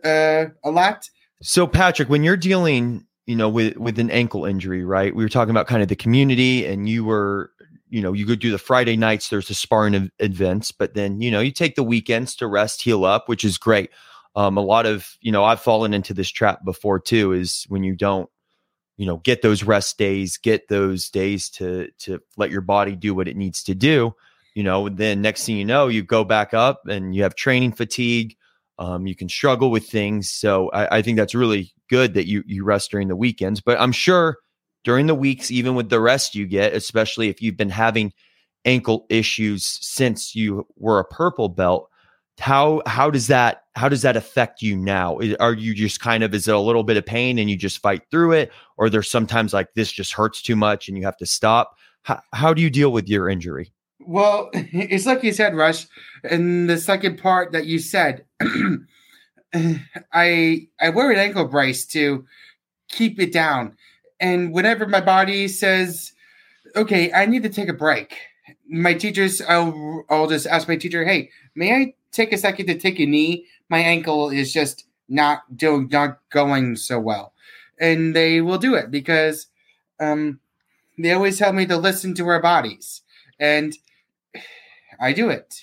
uh, 0.03 0.45
a 0.63 0.71
lot. 0.71 1.09
So, 1.41 1.67
Patrick, 1.67 2.09
when 2.09 2.23
you're 2.23 2.37
dealing, 2.37 3.05
you 3.25 3.35
know, 3.35 3.49
with 3.49 3.77
with 3.77 3.99
an 3.99 4.11
ankle 4.11 4.45
injury, 4.45 4.83
right? 4.83 5.15
We 5.15 5.23
were 5.23 5.29
talking 5.29 5.51
about 5.51 5.67
kind 5.67 5.81
of 5.81 5.87
the 5.87 5.95
community, 5.95 6.65
and 6.65 6.89
you 6.89 7.05
were 7.05 7.51
you 7.87 8.01
know, 8.01 8.11
you 8.11 8.25
go 8.25 8.35
do 8.35 8.51
the 8.51 8.57
Friday 8.57 8.97
nights, 8.97 9.29
there's 9.29 9.47
the 9.47 9.53
sparring 9.53 10.11
events, 10.19 10.71
but 10.71 10.95
then, 10.95 11.21
you 11.21 11.31
know, 11.31 11.39
you 11.39 11.51
take 11.51 11.75
the 11.75 11.83
weekends 11.83 12.35
to 12.35 12.47
rest, 12.47 12.81
heal 12.81 13.05
up, 13.05 13.29
which 13.29 13.45
is 13.45 13.57
great 13.57 13.89
um, 14.35 14.57
a 14.57 14.61
lot 14.61 14.85
of 14.85 15.17
you 15.21 15.31
know 15.31 15.43
i've 15.43 15.61
fallen 15.61 15.93
into 15.93 16.13
this 16.13 16.29
trap 16.29 16.63
before 16.63 16.99
too 16.99 17.31
is 17.33 17.65
when 17.69 17.83
you 17.83 17.95
don't 17.95 18.29
you 18.97 19.05
know 19.05 19.17
get 19.17 19.41
those 19.41 19.63
rest 19.63 19.97
days 19.97 20.37
get 20.37 20.67
those 20.67 21.09
days 21.09 21.49
to 21.49 21.89
to 21.99 22.19
let 22.37 22.51
your 22.51 22.61
body 22.61 22.95
do 22.95 23.13
what 23.13 23.27
it 23.27 23.37
needs 23.37 23.63
to 23.63 23.75
do 23.75 24.13
you 24.53 24.63
know 24.63 24.89
then 24.89 25.21
next 25.21 25.45
thing 25.45 25.57
you 25.57 25.65
know 25.65 25.87
you 25.87 26.03
go 26.03 26.23
back 26.23 26.53
up 26.53 26.81
and 26.87 27.15
you 27.15 27.23
have 27.23 27.35
training 27.35 27.71
fatigue 27.71 28.35
um, 28.77 29.07
you 29.07 29.15
can 29.15 29.29
struggle 29.29 29.71
with 29.71 29.87
things. 29.87 30.29
So 30.29 30.69
I, 30.71 30.97
I 30.97 31.01
think 31.01 31.15
that's 31.15 31.33
really 31.33 31.73
good 31.89 32.13
that 32.13 32.27
you 32.27 32.43
you 32.45 32.63
rest 32.63 32.91
during 32.91 33.07
the 33.07 33.15
weekends 33.15 33.61
but 33.61 33.79
i'm 33.79 33.91
sure 33.91 34.37
during 34.83 35.07
the 35.07 35.15
weeks 35.15 35.51
even 35.51 35.75
with 35.75 35.89
the 35.89 35.99
rest 35.99 36.35
you 36.35 36.45
get 36.45 36.73
especially 36.73 37.29
if 37.29 37.41
you've 37.41 37.57
been 37.57 37.69
having 37.69 38.11
ankle 38.65 39.05
issues 39.09 39.77
since 39.81 40.35
you 40.35 40.65
were 40.77 40.99
a 40.99 41.05
purple 41.05 41.49
belt 41.49 41.89
how 42.39 42.81
how 42.85 43.09
does 43.09 43.27
that 43.27 43.63
how 43.75 43.89
does 43.89 44.01
that 44.01 44.17
affect 44.17 44.61
you 44.61 44.75
now? 44.75 45.19
Are 45.39 45.53
you 45.53 45.73
just 45.73 45.99
kind 45.99 46.23
of 46.23 46.33
is 46.33 46.47
it 46.47 46.55
a 46.55 46.59
little 46.59 46.83
bit 46.83 46.97
of 46.97 47.05
pain 47.05 47.39
and 47.39 47.49
you 47.49 47.57
just 47.57 47.79
fight 47.79 48.03
through 48.11 48.33
it? 48.33 48.51
Or 48.77 48.89
there's 48.89 49.09
sometimes 49.09 49.53
like 49.53 49.73
this 49.73 49.91
just 49.91 50.13
hurts 50.13 50.41
too 50.41 50.55
much 50.55 50.87
and 50.87 50.97
you 50.97 51.03
have 51.05 51.17
to 51.17 51.25
stop? 51.25 51.77
How, 52.03 52.21
how 52.33 52.53
do 52.53 52.61
you 52.61 52.69
deal 52.69 52.91
with 52.91 53.07
your 53.07 53.29
injury? 53.29 53.71
Well 53.99 54.49
it's 54.53 55.05
like 55.05 55.23
you 55.23 55.31
said 55.31 55.55
rush 55.55 55.87
and 56.23 56.69
the 56.69 56.77
second 56.77 57.17
part 57.17 57.51
that 57.53 57.65
you 57.65 57.79
said 57.79 58.25
i 60.13 60.67
i 60.81 60.89
wear 60.89 61.11
an 61.11 61.19
ankle 61.19 61.47
brace 61.47 61.85
to 61.87 62.25
keep 62.89 63.19
it 63.19 63.31
down. 63.31 63.75
And 64.19 64.53
whenever 64.53 64.87
my 64.87 65.01
body 65.01 65.47
says 65.47 66.11
okay 66.75 67.11
i 67.13 67.25
need 67.25 67.43
to 67.43 67.49
take 67.49 67.69
a 67.69 67.73
break 67.73 68.17
my 68.67 68.93
teachers, 68.93 69.41
I'll, 69.41 70.05
I'll 70.09 70.27
just 70.27 70.47
ask 70.47 70.67
my 70.67 70.77
teacher, 70.77 71.05
"Hey, 71.05 71.29
may 71.55 71.73
I 71.73 71.93
take 72.11 72.33
a 72.33 72.37
second 72.37 72.67
to 72.67 72.77
take 72.77 72.99
a 72.99 73.05
knee? 73.05 73.45
My 73.69 73.79
ankle 73.79 74.29
is 74.29 74.53
just 74.53 74.85
not 75.09 75.41
doing, 75.55 75.87
not 75.91 76.19
going 76.29 76.75
so 76.75 76.99
well," 76.99 77.33
and 77.79 78.15
they 78.15 78.41
will 78.41 78.57
do 78.57 78.75
it 78.75 78.91
because 78.91 79.47
um, 79.99 80.39
they 80.97 81.11
always 81.11 81.37
tell 81.37 81.53
me 81.53 81.65
to 81.65 81.77
listen 81.77 82.13
to 82.15 82.27
our 82.27 82.41
bodies, 82.41 83.01
and 83.39 83.77
I 84.99 85.13
do 85.13 85.29
it. 85.29 85.61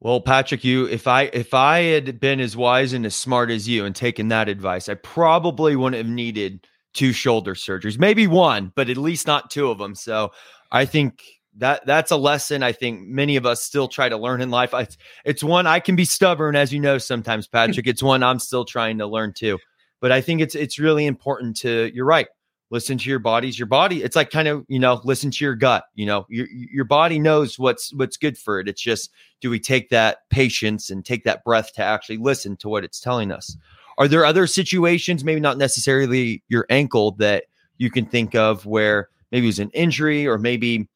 Well, 0.00 0.20
Patrick, 0.20 0.62
you 0.62 0.86
if 0.86 1.06
I 1.08 1.22
if 1.24 1.54
I 1.54 1.80
had 1.80 2.20
been 2.20 2.40
as 2.40 2.56
wise 2.56 2.92
and 2.92 3.04
as 3.04 3.16
smart 3.16 3.50
as 3.50 3.68
you 3.68 3.84
and 3.84 3.96
taken 3.96 4.28
that 4.28 4.48
advice, 4.48 4.88
I 4.88 4.94
probably 4.94 5.74
wouldn't 5.74 5.96
have 5.96 6.12
needed 6.12 6.66
two 6.94 7.12
shoulder 7.12 7.54
surgeries. 7.54 7.98
Maybe 7.98 8.26
one, 8.26 8.72
but 8.76 8.88
at 8.88 8.96
least 8.96 9.26
not 9.26 9.50
two 9.50 9.70
of 9.70 9.78
them. 9.78 9.94
So 9.94 10.30
I 10.70 10.84
think 10.84 11.22
that 11.58 11.86
that's 11.86 12.10
a 12.10 12.16
lesson 12.16 12.62
I 12.62 12.72
think 12.72 13.06
many 13.06 13.36
of 13.36 13.46
us 13.46 13.62
still 13.62 13.88
try 13.88 14.08
to 14.08 14.16
learn 14.16 14.40
in 14.40 14.50
life. 14.50 14.70
It's, 14.72 14.96
it's 15.24 15.42
one 15.42 15.66
I 15.66 15.80
can 15.80 15.96
be 15.96 16.04
stubborn, 16.04 16.56
as 16.56 16.72
you 16.72 16.80
know, 16.80 16.98
sometimes, 16.98 17.46
Patrick. 17.46 17.86
it's 17.86 18.02
one 18.02 18.22
I'm 18.22 18.38
still 18.38 18.64
trying 18.64 18.98
to 18.98 19.06
learn 19.06 19.32
too. 19.32 19.58
But 20.00 20.12
I 20.12 20.20
think 20.20 20.40
it's 20.40 20.54
it's 20.54 20.78
really 20.78 21.06
important 21.06 21.56
to. 21.58 21.90
You're 21.92 22.06
right 22.06 22.28
listen 22.70 22.98
to 22.98 23.08
your 23.08 23.18
bodies 23.18 23.58
your 23.58 23.66
body 23.66 24.02
it's 24.02 24.16
like 24.16 24.30
kind 24.30 24.48
of 24.48 24.64
you 24.68 24.78
know 24.78 25.00
listen 25.04 25.30
to 25.30 25.44
your 25.44 25.54
gut 25.54 25.84
you 25.94 26.04
know 26.04 26.26
your 26.28 26.46
your 26.50 26.84
body 26.84 27.18
knows 27.18 27.58
what's 27.58 27.92
what's 27.94 28.16
good 28.16 28.36
for 28.36 28.60
it 28.60 28.68
it's 28.68 28.82
just 28.82 29.10
do 29.40 29.50
we 29.50 29.58
take 29.58 29.88
that 29.88 30.28
patience 30.30 30.90
and 30.90 31.04
take 31.04 31.24
that 31.24 31.42
breath 31.44 31.72
to 31.72 31.82
actually 31.82 32.18
listen 32.18 32.56
to 32.56 32.68
what 32.68 32.84
it's 32.84 33.00
telling 33.00 33.30
us 33.30 33.56
are 33.96 34.08
there 34.08 34.24
other 34.24 34.46
situations 34.46 35.24
maybe 35.24 35.40
not 35.40 35.58
necessarily 35.58 36.42
your 36.48 36.66
ankle 36.70 37.12
that 37.12 37.44
you 37.78 37.90
can 37.90 38.04
think 38.04 38.34
of 38.34 38.66
where 38.66 39.08
maybe 39.32 39.46
it 39.46 39.48
was 39.48 39.58
an 39.58 39.70
injury 39.70 40.26
or 40.26 40.36
maybe 40.36 40.88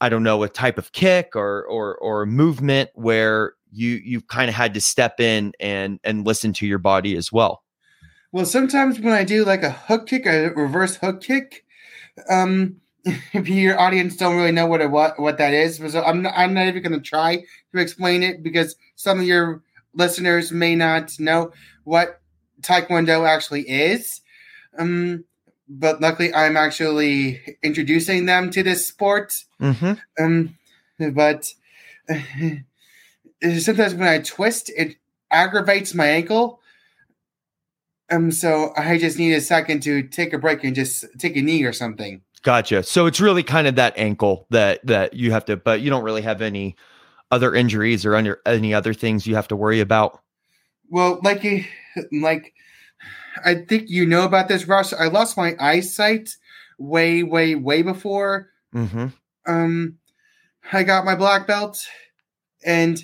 i 0.00 0.08
don't 0.08 0.22
know 0.22 0.42
a 0.42 0.48
type 0.48 0.78
of 0.78 0.92
kick 0.92 1.34
or 1.34 1.64
or 1.64 1.96
or 1.98 2.26
movement 2.26 2.90
where 2.94 3.54
you 3.70 4.00
you've 4.04 4.26
kind 4.28 4.48
of 4.48 4.54
had 4.54 4.74
to 4.74 4.80
step 4.80 5.20
in 5.20 5.52
and 5.60 6.00
and 6.04 6.26
listen 6.26 6.52
to 6.52 6.66
your 6.66 6.78
body 6.78 7.16
as 7.16 7.32
well 7.32 7.62
well, 8.30 8.44
sometimes 8.44 9.00
when 9.00 9.14
I 9.14 9.24
do 9.24 9.44
like 9.44 9.62
a 9.62 9.70
hook 9.70 10.06
kick, 10.06 10.26
a 10.26 10.50
reverse 10.50 10.96
hook 10.96 11.22
kick, 11.22 11.64
um, 12.28 12.76
if 13.04 13.48
your 13.48 13.80
audience 13.80 14.16
don't 14.16 14.36
really 14.36 14.52
know 14.52 14.66
what 14.66 14.80
it, 14.80 14.90
what 14.90 15.18
what 15.18 15.38
that 15.38 15.54
is, 15.54 15.76
so 15.76 16.02
I'm 16.02 16.22
not, 16.22 16.34
I'm 16.36 16.52
not 16.52 16.66
even 16.66 16.82
going 16.82 16.92
to 16.92 17.00
try 17.00 17.42
to 17.72 17.80
explain 17.80 18.22
it 18.22 18.42
because 18.42 18.76
some 18.96 19.20
of 19.20 19.26
your 19.26 19.62
listeners 19.94 20.52
may 20.52 20.74
not 20.74 21.18
know 21.18 21.52
what 21.84 22.20
Taekwondo 22.60 23.26
actually 23.26 23.62
is. 23.62 24.20
Um, 24.78 25.24
but 25.68 26.00
luckily, 26.00 26.32
I'm 26.32 26.56
actually 26.56 27.58
introducing 27.62 28.26
them 28.26 28.50
to 28.50 28.62
this 28.62 28.86
sport. 28.86 29.44
Mm-hmm. 29.60 29.94
Um, 30.22 30.58
but 31.12 31.52
uh, 32.10 32.18
sometimes 33.58 33.94
when 33.94 34.08
I 34.08 34.18
twist, 34.20 34.70
it 34.76 34.96
aggravates 35.30 35.94
my 35.94 36.06
ankle 36.06 36.60
um, 38.10 38.30
so 38.30 38.72
I 38.76 38.98
just 38.98 39.18
need 39.18 39.34
a 39.34 39.40
second 39.40 39.82
to 39.82 40.02
take 40.02 40.32
a 40.32 40.38
break 40.38 40.64
and 40.64 40.74
just 40.74 41.04
take 41.18 41.36
a 41.36 41.42
knee 41.42 41.64
or 41.64 41.72
something. 41.72 42.22
Gotcha. 42.42 42.82
So 42.82 43.06
it's 43.06 43.20
really 43.20 43.42
kind 43.42 43.66
of 43.66 43.76
that 43.76 43.94
ankle 43.96 44.46
that 44.50 44.84
that 44.86 45.14
you 45.14 45.32
have 45.32 45.44
to, 45.46 45.56
but 45.56 45.80
you 45.80 45.90
don't 45.90 46.04
really 46.04 46.22
have 46.22 46.40
any 46.40 46.76
other 47.30 47.54
injuries 47.54 48.06
or 48.06 48.14
under 48.16 48.40
any 48.46 48.72
other 48.72 48.94
things 48.94 49.26
you 49.26 49.34
have 49.34 49.48
to 49.48 49.56
worry 49.56 49.80
about. 49.80 50.20
Well, 50.88 51.20
like 51.22 51.44
like 52.12 52.54
I 53.44 53.54
think 53.56 53.88
you 53.88 54.06
know 54.06 54.24
about 54.24 54.48
this, 54.48 54.66
Rush. 54.66 54.92
I 54.92 55.08
lost 55.08 55.36
my 55.36 55.56
eyesight 55.58 56.36
way, 56.78 57.22
way, 57.22 57.54
way 57.54 57.82
before. 57.82 58.50
Mm-hmm. 58.74 59.06
Um, 59.46 59.98
I 60.72 60.82
got 60.82 61.04
my 61.04 61.14
black 61.14 61.46
belt, 61.46 61.86
and 62.64 63.02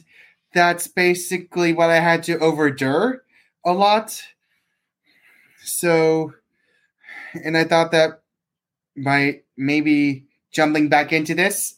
that's 0.53 0.87
basically 0.87 1.73
what 1.73 1.91
I 1.91 2.00
had 2.00 2.23
to 2.25 2.38
overdure 2.38 3.25
a 3.64 3.73
lot 3.73 4.23
so, 5.64 6.35
and 7.43 7.57
I 7.57 7.64
thought 7.64 7.91
that 7.93 8.21
by 9.03 9.41
maybe 9.57 10.26
jumping 10.53 10.88
back 10.88 11.12
into 11.12 11.35
this, 11.35 11.75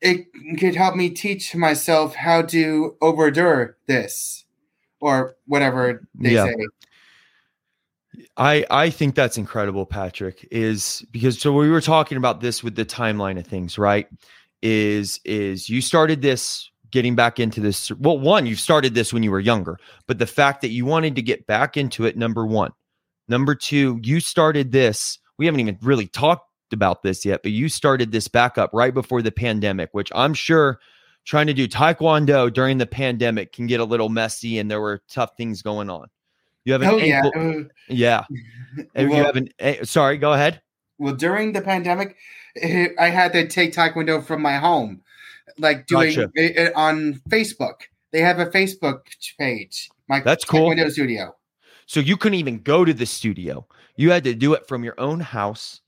it 0.00 0.26
could 0.58 0.74
help 0.74 0.96
me 0.96 1.10
teach 1.10 1.54
myself 1.54 2.14
how 2.14 2.42
to 2.42 2.96
overdure 3.00 3.76
this 3.86 4.44
or 5.00 5.36
whatever 5.46 6.06
they 6.14 6.32
yeah. 6.32 6.46
say. 6.46 6.54
I 8.36 8.64
I 8.70 8.90
think 8.90 9.14
that's 9.14 9.38
incredible, 9.38 9.86
Patrick. 9.86 10.46
Is 10.50 11.04
because 11.10 11.40
so 11.40 11.52
we 11.52 11.70
were 11.70 11.80
talking 11.80 12.18
about 12.18 12.40
this 12.40 12.62
with 12.62 12.76
the 12.76 12.84
timeline 12.84 13.38
of 13.38 13.46
things, 13.46 13.78
right? 13.78 14.06
Is 14.62 15.20
is 15.24 15.68
you 15.68 15.80
started 15.80 16.22
this 16.22 16.70
getting 16.90 17.14
back 17.16 17.40
into 17.40 17.60
this? 17.60 17.90
Well, 17.92 18.18
one, 18.18 18.46
you 18.46 18.54
started 18.54 18.94
this 18.94 19.12
when 19.12 19.22
you 19.22 19.30
were 19.30 19.40
younger, 19.40 19.78
but 20.06 20.18
the 20.18 20.26
fact 20.26 20.62
that 20.62 20.68
you 20.68 20.84
wanted 20.84 21.16
to 21.16 21.22
get 21.22 21.46
back 21.46 21.76
into 21.76 22.04
it, 22.04 22.16
number 22.16 22.46
one, 22.46 22.72
Number 23.28 23.54
two, 23.54 24.00
you 24.02 24.20
started 24.20 24.72
this. 24.72 25.18
We 25.38 25.46
haven't 25.46 25.60
even 25.60 25.78
really 25.82 26.06
talked 26.06 26.50
about 26.72 27.02
this 27.02 27.24
yet, 27.24 27.42
but 27.42 27.52
you 27.52 27.68
started 27.68 28.12
this 28.12 28.28
back 28.28 28.58
up 28.58 28.70
right 28.72 28.92
before 28.92 29.22
the 29.22 29.32
pandemic, 29.32 29.90
which 29.92 30.10
I'm 30.14 30.34
sure 30.34 30.78
trying 31.24 31.46
to 31.46 31.54
do 31.54 31.66
taekwondo 31.66 32.52
during 32.52 32.78
the 32.78 32.86
pandemic 32.86 33.52
can 33.52 33.66
get 33.66 33.80
a 33.80 33.84
little 33.84 34.10
messy 34.10 34.58
and 34.58 34.70
there 34.70 34.80
were 34.80 35.02
tough 35.08 35.30
things 35.36 35.62
going 35.62 35.88
on. 35.88 36.08
You 36.64 36.72
have 36.72 36.82
an 36.82 36.88
oh, 36.88 36.98
ankle, 36.98 37.66
yeah. 37.88 38.24
yeah. 38.76 38.84
well, 38.94 39.06
you 39.06 39.14
have 39.14 39.36
an 39.36 39.84
sorry, 39.84 40.16
go 40.16 40.32
ahead. 40.32 40.60
Well, 40.98 41.14
during 41.14 41.52
the 41.52 41.60
pandemic, 41.60 42.16
eh, 42.56 42.88
I 42.98 43.10
had 43.10 43.32
to 43.32 43.46
take 43.46 43.74
taekwondo 43.74 44.24
from 44.24 44.40
my 44.40 44.56
home, 44.56 45.02
like 45.58 45.86
doing 45.86 46.14
gotcha. 46.14 46.30
it 46.34 46.74
on 46.74 47.20
Facebook. 47.28 47.82
They 48.12 48.20
have 48.20 48.38
a 48.38 48.46
Facebook 48.46 49.00
page. 49.38 49.90
My 50.08 50.20
That's 50.20 50.44
cool. 50.44 50.70
Taekwondo 50.70 50.90
studio. 50.90 51.34
So 51.86 52.00
you 52.00 52.16
couldn't 52.16 52.38
even 52.38 52.60
go 52.60 52.84
to 52.84 52.94
the 52.94 53.06
studio. 53.06 53.66
You 53.96 54.10
had 54.10 54.24
to 54.24 54.34
do 54.34 54.54
it 54.54 54.66
from 54.66 54.84
your 54.84 54.98
own 54.98 55.20
house. 55.20 55.80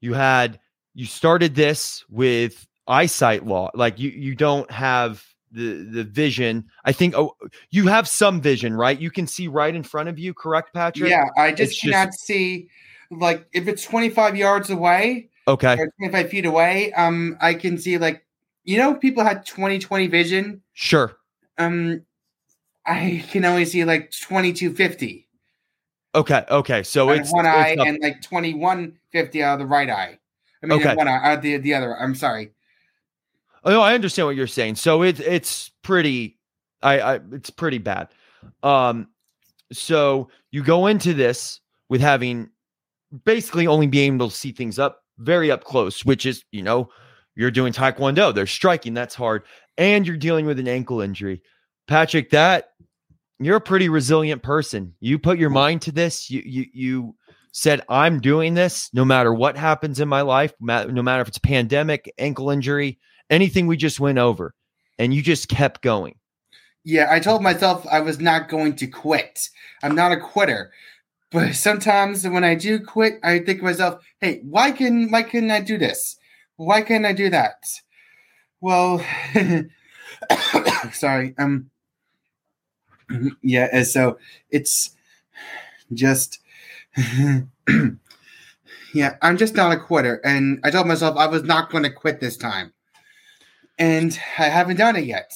You 0.00 0.14
had 0.14 0.58
you 0.94 1.06
started 1.06 1.54
this 1.54 2.04
with 2.08 2.66
eyesight 2.86 3.46
law. 3.46 3.70
Like 3.74 3.98
you 3.98 4.10
you 4.10 4.34
don't 4.34 4.70
have 4.70 5.24
the 5.54 5.84
the 5.84 6.04
vision. 6.04 6.64
I 6.84 6.92
think 6.92 7.14
oh 7.16 7.36
you 7.70 7.86
have 7.86 8.08
some 8.08 8.40
vision, 8.40 8.74
right? 8.74 8.98
You 8.98 9.10
can 9.10 9.26
see 9.26 9.48
right 9.48 9.74
in 9.74 9.82
front 9.82 10.08
of 10.08 10.18
you, 10.18 10.34
correct, 10.34 10.74
Patrick? 10.74 11.10
Yeah, 11.10 11.24
I 11.36 11.52
just 11.52 11.72
it's 11.72 11.80
cannot 11.80 12.08
just, 12.08 12.20
see 12.20 12.68
like 13.10 13.46
if 13.52 13.68
it's 13.68 13.84
25 13.84 14.36
yards 14.36 14.70
away, 14.70 15.30
okay, 15.48 15.76
25 15.98 16.28
feet 16.28 16.46
away, 16.46 16.92
um, 16.94 17.36
I 17.40 17.54
can 17.54 17.78
see 17.78 17.98
like 17.98 18.26
you 18.64 18.78
know, 18.78 18.94
people 18.94 19.22
had 19.24 19.46
20 19.46 19.78
20 19.78 20.06
vision. 20.08 20.62
Sure. 20.72 21.16
Um 21.58 22.02
I 22.86 23.24
can 23.30 23.44
only 23.44 23.64
see 23.64 23.84
like 23.84 24.10
2250. 24.10 25.24
Okay. 26.14 26.44
Okay. 26.50 26.82
So 26.82 27.10
it's 27.10 27.32
one 27.32 27.46
eye 27.46 27.70
it's 27.70 27.82
and 27.82 27.98
like 28.00 28.22
twenty 28.22 28.54
one 28.54 28.98
fifty 29.10 29.42
out 29.42 29.54
of 29.54 29.58
the 29.60 29.66
right 29.66 29.90
eye. 29.90 30.18
I 30.62 30.66
mean, 30.66 30.80
okay. 30.80 30.94
one 30.94 31.08
eye, 31.08 31.32
uh, 31.32 31.36
the 31.36 31.56
the 31.56 31.74
other. 31.74 31.98
I'm 31.98 32.14
sorry. 32.14 32.52
Oh 33.64 33.80
I 33.80 33.94
understand 33.94 34.26
what 34.26 34.36
you're 34.36 34.46
saying. 34.46 34.76
So 34.76 35.02
it's 35.02 35.20
it's 35.20 35.70
pretty, 35.82 36.38
I, 36.82 37.00
I 37.00 37.20
it's 37.32 37.50
pretty 37.50 37.78
bad. 37.78 38.08
Um, 38.62 39.08
so 39.72 40.28
you 40.50 40.62
go 40.62 40.86
into 40.86 41.14
this 41.14 41.60
with 41.88 42.00
having 42.00 42.50
basically 43.24 43.66
only 43.66 43.86
being 43.86 44.14
able 44.14 44.30
to 44.30 44.36
see 44.36 44.52
things 44.52 44.78
up 44.78 45.02
very 45.18 45.50
up 45.50 45.64
close, 45.64 46.04
which 46.04 46.26
is 46.26 46.44
you 46.52 46.62
know 46.62 46.90
you're 47.36 47.50
doing 47.50 47.72
taekwondo, 47.72 48.34
they're 48.34 48.46
striking, 48.46 48.94
that's 48.94 49.14
hard, 49.14 49.42
and 49.78 50.06
you're 50.06 50.16
dealing 50.16 50.46
with 50.46 50.58
an 50.58 50.68
ankle 50.68 51.00
injury. 51.00 51.42
Patrick, 51.88 52.30
that 52.30 52.70
you're 53.38 53.56
a 53.56 53.60
pretty 53.60 53.88
resilient 53.88 54.42
person. 54.42 54.94
You 55.00 55.18
put 55.18 55.38
your 55.38 55.50
mind 55.50 55.82
to 55.82 55.92
this. 55.92 56.30
You 56.30 56.42
you 56.44 56.66
you 56.72 57.14
said 57.52 57.80
I'm 57.88 58.20
doing 58.20 58.54
this 58.54 58.90
no 58.92 59.04
matter 59.04 59.32
what 59.32 59.56
happens 59.56 60.00
in 60.00 60.08
my 60.08 60.22
life, 60.22 60.52
no 60.60 61.02
matter 61.02 61.22
if 61.22 61.28
it's 61.28 61.38
pandemic, 61.38 62.12
ankle 62.18 62.50
injury, 62.50 62.98
anything 63.34 63.66
we 63.66 63.76
just 63.76 64.00
went 64.00 64.18
over, 64.18 64.54
and 64.98 65.12
you 65.12 65.22
just 65.22 65.48
kept 65.48 65.82
going. 65.82 66.14
Yeah, 66.84 67.08
I 67.10 67.18
told 67.18 67.42
myself 67.42 67.86
I 67.90 68.00
was 68.00 68.20
not 68.20 68.48
going 68.48 68.76
to 68.76 68.86
quit. 68.86 69.48
I'm 69.82 69.94
not 69.94 70.12
a 70.12 70.20
quitter. 70.20 70.70
But 71.30 71.54
sometimes 71.54 72.26
when 72.28 72.44
I 72.44 72.54
do 72.54 72.78
quit, 72.78 73.18
I 73.24 73.40
think 73.40 73.58
to 73.58 73.64
myself, 73.64 74.04
"Hey, 74.20 74.40
why 74.44 74.70
can 74.70 75.10
why 75.10 75.24
couldn't 75.24 75.50
I 75.50 75.60
do 75.60 75.76
this? 75.76 76.16
Why 76.56 76.80
can't 76.82 77.04
I 77.04 77.12
do 77.12 77.28
that?" 77.30 77.56
Well, 78.60 79.04
sorry. 80.92 81.34
Um 81.36 81.70
yeah, 83.42 83.68
and 83.72 83.86
so 83.86 84.18
it's 84.50 84.94
just 85.92 86.38
yeah, 88.94 89.16
I'm 89.22 89.36
just 89.36 89.54
not 89.54 89.72
a 89.72 89.80
quitter. 89.80 90.20
And 90.24 90.60
I 90.62 90.70
told 90.70 90.86
myself 90.86 91.16
I 91.16 91.26
was 91.26 91.42
not 91.42 91.70
going 91.70 91.84
to 91.84 91.90
quit 91.90 92.20
this 92.20 92.36
time. 92.36 92.72
And 93.78 94.18
I 94.38 94.44
haven't 94.44 94.76
done 94.76 94.96
it 94.96 95.04
yet. 95.04 95.32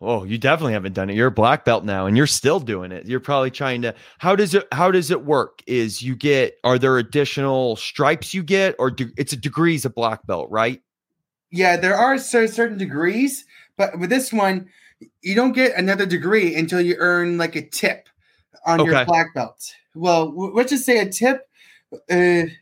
Oh, 0.00 0.24
you 0.24 0.38
definitely 0.38 0.74
haven't 0.74 0.92
done 0.92 1.10
it. 1.10 1.16
You're 1.16 1.28
a 1.28 1.32
black 1.32 1.64
belt 1.64 1.84
now 1.84 2.06
and 2.06 2.16
you're 2.16 2.26
still 2.28 2.60
doing 2.60 2.92
it. 2.92 3.06
You're 3.06 3.18
probably 3.18 3.50
trying 3.50 3.82
to 3.82 3.94
How 4.18 4.36
does 4.36 4.54
it 4.54 4.66
how 4.70 4.92
does 4.92 5.10
it 5.10 5.24
work? 5.24 5.60
Is 5.66 6.02
you 6.02 6.14
get 6.14 6.54
are 6.62 6.78
there 6.78 6.98
additional 6.98 7.74
stripes 7.76 8.32
you 8.32 8.44
get 8.44 8.76
or 8.78 8.92
do, 8.92 9.10
it's 9.16 9.32
a 9.32 9.36
degrees 9.36 9.84
of 9.84 9.94
black 9.94 10.24
belt, 10.24 10.48
right? 10.50 10.80
yeah, 11.50 11.76
there 11.76 11.96
are 11.96 12.18
certain 12.18 12.78
degrees, 12.78 13.44
but 13.76 13.98
with 13.98 14.10
this 14.10 14.32
one, 14.32 14.68
you 15.22 15.34
don't 15.34 15.52
get 15.52 15.76
another 15.76 16.06
degree 16.06 16.54
until 16.54 16.80
you 16.80 16.96
earn 16.98 17.38
like 17.38 17.56
a 17.56 17.66
tip 17.66 18.08
on 18.66 18.80
okay. 18.80 18.90
your 18.90 19.04
black 19.04 19.34
belt. 19.34 19.72
Well, 19.94 20.32
let's 20.54 20.70
just 20.70 20.84
say 20.84 20.98
a 20.98 21.08
tip 21.08 21.48
uh, 22.10 22.52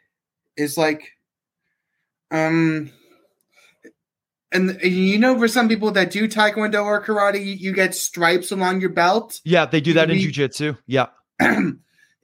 is 0.56 0.76
like, 0.76 1.12
um, 2.30 2.90
and 4.56 4.82
you 4.82 5.18
know, 5.18 5.38
for 5.38 5.48
some 5.48 5.68
people 5.68 5.90
that 5.92 6.10
do 6.10 6.26
taekwondo 6.26 6.84
or 6.84 7.04
karate, 7.04 7.44
you, 7.44 7.52
you 7.52 7.72
get 7.72 7.94
stripes 7.94 8.50
along 8.50 8.80
your 8.80 8.90
belt. 8.90 9.40
Yeah, 9.44 9.66
they 9.66 9.80
do 9.80 9.92
that 9.92 10.10
in 10.10 10.18
jujitsu. 10.18 10.78
Yeah. 10.86 11.06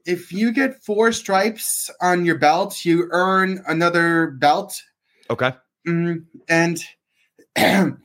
if 0.06 0.32
you 0.32 0.52
get 0.52 0.82
four 0.82 1.12
stripes 1.12 1.90
on 2.00 2.24
your 2.24 2.38
belt, 2.38 2.84
you 2.84 3.08
earn 3.10 3.62
another 3.66 4.28
belt. 4.28 4.82
Okay. 5.30 5.52
Mm, 5.86 6.24
and 6.48 6.78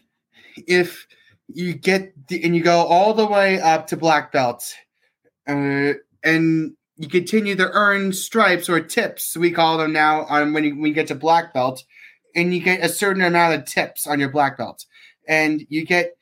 if 0.56 1.08
you 1.48 1.74
get 1.74 2.28
the, 2.28 2.44
and 2.44 2.56
you 2.56 2.64
go 2.64 2.86
all 2.86 3.14
the 3.14 3.26
way 3.26 3.60
up 3.60 3.88
to 3.88 3.98
black 3.98 4.32
belt, 4.32 4.74
uh, 5.48 5.94
and 6.24 6.76
you 6.98 7.08
continue 7.08 7.56
to 7.56 7.70
earn 7.72 8.12
stripes 8.12 8.68
or 8.68 8.82
tips, 8.82 9.38
we 9.38 9.52
call 9.52 9.78
them 9.78 9.94
now 9.94 10.24
on 10.26 10.54
when 10.54 10.64
you, 10.64 10.76
when 10.76 10.88
you 10.88 10.94
get 10.94 11.08
to 11.08 11.16
black 11.16 11.54
belt, 11.54 11.84
and 12.38 12.54
you 12.54 12.62
get 12.62 12.82
a 12.82 12.88
certain 12.88 13.24
amount 13.24 13.56
of 13.56 13.66
tips 13.66 14.08
on 14.08 14.20
your 14.20 14.30
black 14.30 14.58
belt, 14.58 14.86
and 15.28 15.66
you 15.68 15.86
get 15.86 16.14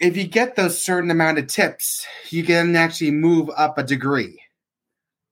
if 0.00 0.16
you 0.16 0.26
get 0.26 0.56
those 0.56 0.80
certain 0.80 1.10
amount 1.10 1.38
of 1.38 1.48
tips, 1.48 2.06
you 2.30 2.44
can 2.44 2.74
actually 2.76 3.10
move 3.10 3.50
up 3.56 3.76
a 3.76 3.82
degree. 3.82 4.40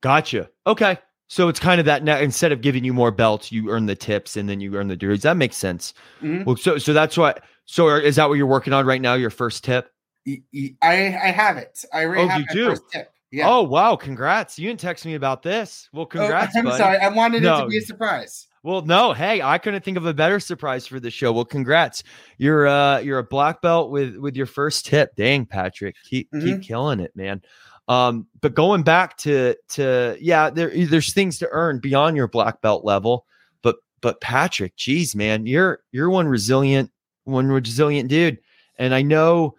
Gotcha. 0.03 0.51
Okay. 0.67 0.99
So 1.29 1.49
it's 1.49 1.59
kind 1.59 1.81
of 1.81 1.87
that 1.87 2.05
now 2.05 2.19
instead 2.19 2.53
of 2.53 2.61
giving 2.61 2.85
you 2.85 2.93
more 2.93 3.11
belts, 3.11 3.51
you 3.51 3.71
earn 3.71 3.87
the 3.87 3.97
tips 3.97 4.37
and 4.37 4.49
then 4.49 4.61
you 4.61 4.77
earn 4.77 4.89
the 4.89 4.97
degrees. 4.97 5.23
That 5.23 5.37
makes 5.37 5.57
sense. 5.57 5.95
Mm-hmm. 6.23 6.45
Well, 6.45 6.57
so 6.57 6.79
so 6.79 6.93
that's 6.93 7.17
what. 7.17 7.43
So 7.65 7.89
is 7.89 8.15
that 8.17 8.29
what 8.29 8.35
you're 8.35 8.47
working 8.47 8.73
on 8.73 8.87
right 8.87 9.01
now? 9.01 9.15
Your 9.15 9.31
first 9.31 9.65
tip? 9.65 9.91
I 10.29 10.39
I 10.83 11.33
have 11.33 11.57
it. 11.57 11.85
I 11.93 12.05
already 12.05 12.31
oh, 12.33 12.37
you 12.37 12.47
do. 12.53 12.77
tip. 12.93 13.13
Yeah. 13.33 13.49
Oh 13.49 13.63
wow! 13.63 13.97
Congrats! 13.97 14.57
You 14.57 14.69
didn't 14.69 14.81
text 14.81 15.05
me 15.05 15.15
about 15.15 15.43
this. 15.43 15.89
Well, 15.93 16.07
congrats. 16.07 16.55
Oh, 16.55 16.61
I'm 16.61 16.65
buddy. 16.67 16.79
sorry. 16.79 16.99
I 16.99 17.09
wanted 17.09 17.43
no. 17.43 17.59
it 17.59 17.63
to 17.63 17.69
be 17.69 17.79
a 17.79 17.83
surprise. 17.83 18.47
Well, 18.67 18.83
no. 18.83 19.13
Hey, 19.13 19.41
I 19.41 19.59
couldn't 19.59 19.85
think 19.85 19.97
of 19.97 20.07
a 20.07 20.13
better 20.13 20.41
surprise 20.41 20.89
for 20.89 20.99
the 20.99 21.09
show. 21.09 21.33
Well, 21.33 21.45
congrats. 21.45 22.03
You're 22.37 22.67
uh 22.67 22.99
you're 22.99 23.21
a 23.21 23.25
black 23.25 23.63
belt 23.63 23.93
with 23.93 24.17
with 24.17 24.35
your 24.35 24.47
first 24.47 24.87
tip. 24.87 25.15
Dang, 25.15 25.47
Patrick, 25.47 25.95
keep 26.05 26.29
mm-hmm. 26.33 26.45
keep 26.45 26.63
killing 26.63 26.99
it, 26.99 27.15
man. 27.15 27.43
Um, 27.87 28.27
but 28.41 28.55
going 28.55 28.83
back 28.83 29.19
to 29.19 29.55
to 29.69 30.17
yeah, 30.21 30.51
there 30.51 30.73
there's 30.85 31.15
things 31.15 31.39
to 31.39 31.49
earn 31.53 31.79
beyond 31.79 32.17
your 32.17 32.27
black 32.27 32.61
belt 32.61 32.85
level. 32.85 33.25
But 33.63 33.77
but 34.01 34.21
Patrick, 34.21 34.75
geez, 34.75 35.15
man, 35.15 35.47
you're 35.47 35.79
you're 35.93 36.11
one 36.11 36.27
resilient 36.27 36.91
one 37.23 37.47
resilient 37.47 38.09
dude, 38.09 38.41
and 38.81 38.93
I 38.93 39.03
know 39.03 39.55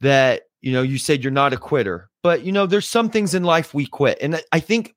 that 0.00 0.48
you 0.60 0.72
know 0.72 0.82
you 0.82 0.98
said 0.98 1.22
you're 1.22 1.30
not 1.30 1.52
a 1.52 1.56
quitter, 1.56 2.10
but 2.20 2.42
you 2.42 2.50
know 2.50 2.66
there's 2.66 2.88
some 2.88 3.10
things 3.10 3.32
in 3.32 3.44
life 3.44 3.74
we 3.74 3.86
quit, 3.86 4.18
and 4.20 4.42
I 4.50 4.58
think 4.58 4.96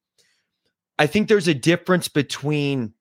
I 0.97 1.05
think 1.05 1.27
there's 1.27 1.47
a 1.47 1.53
difference 1.53 2.07
between 2.07 2.95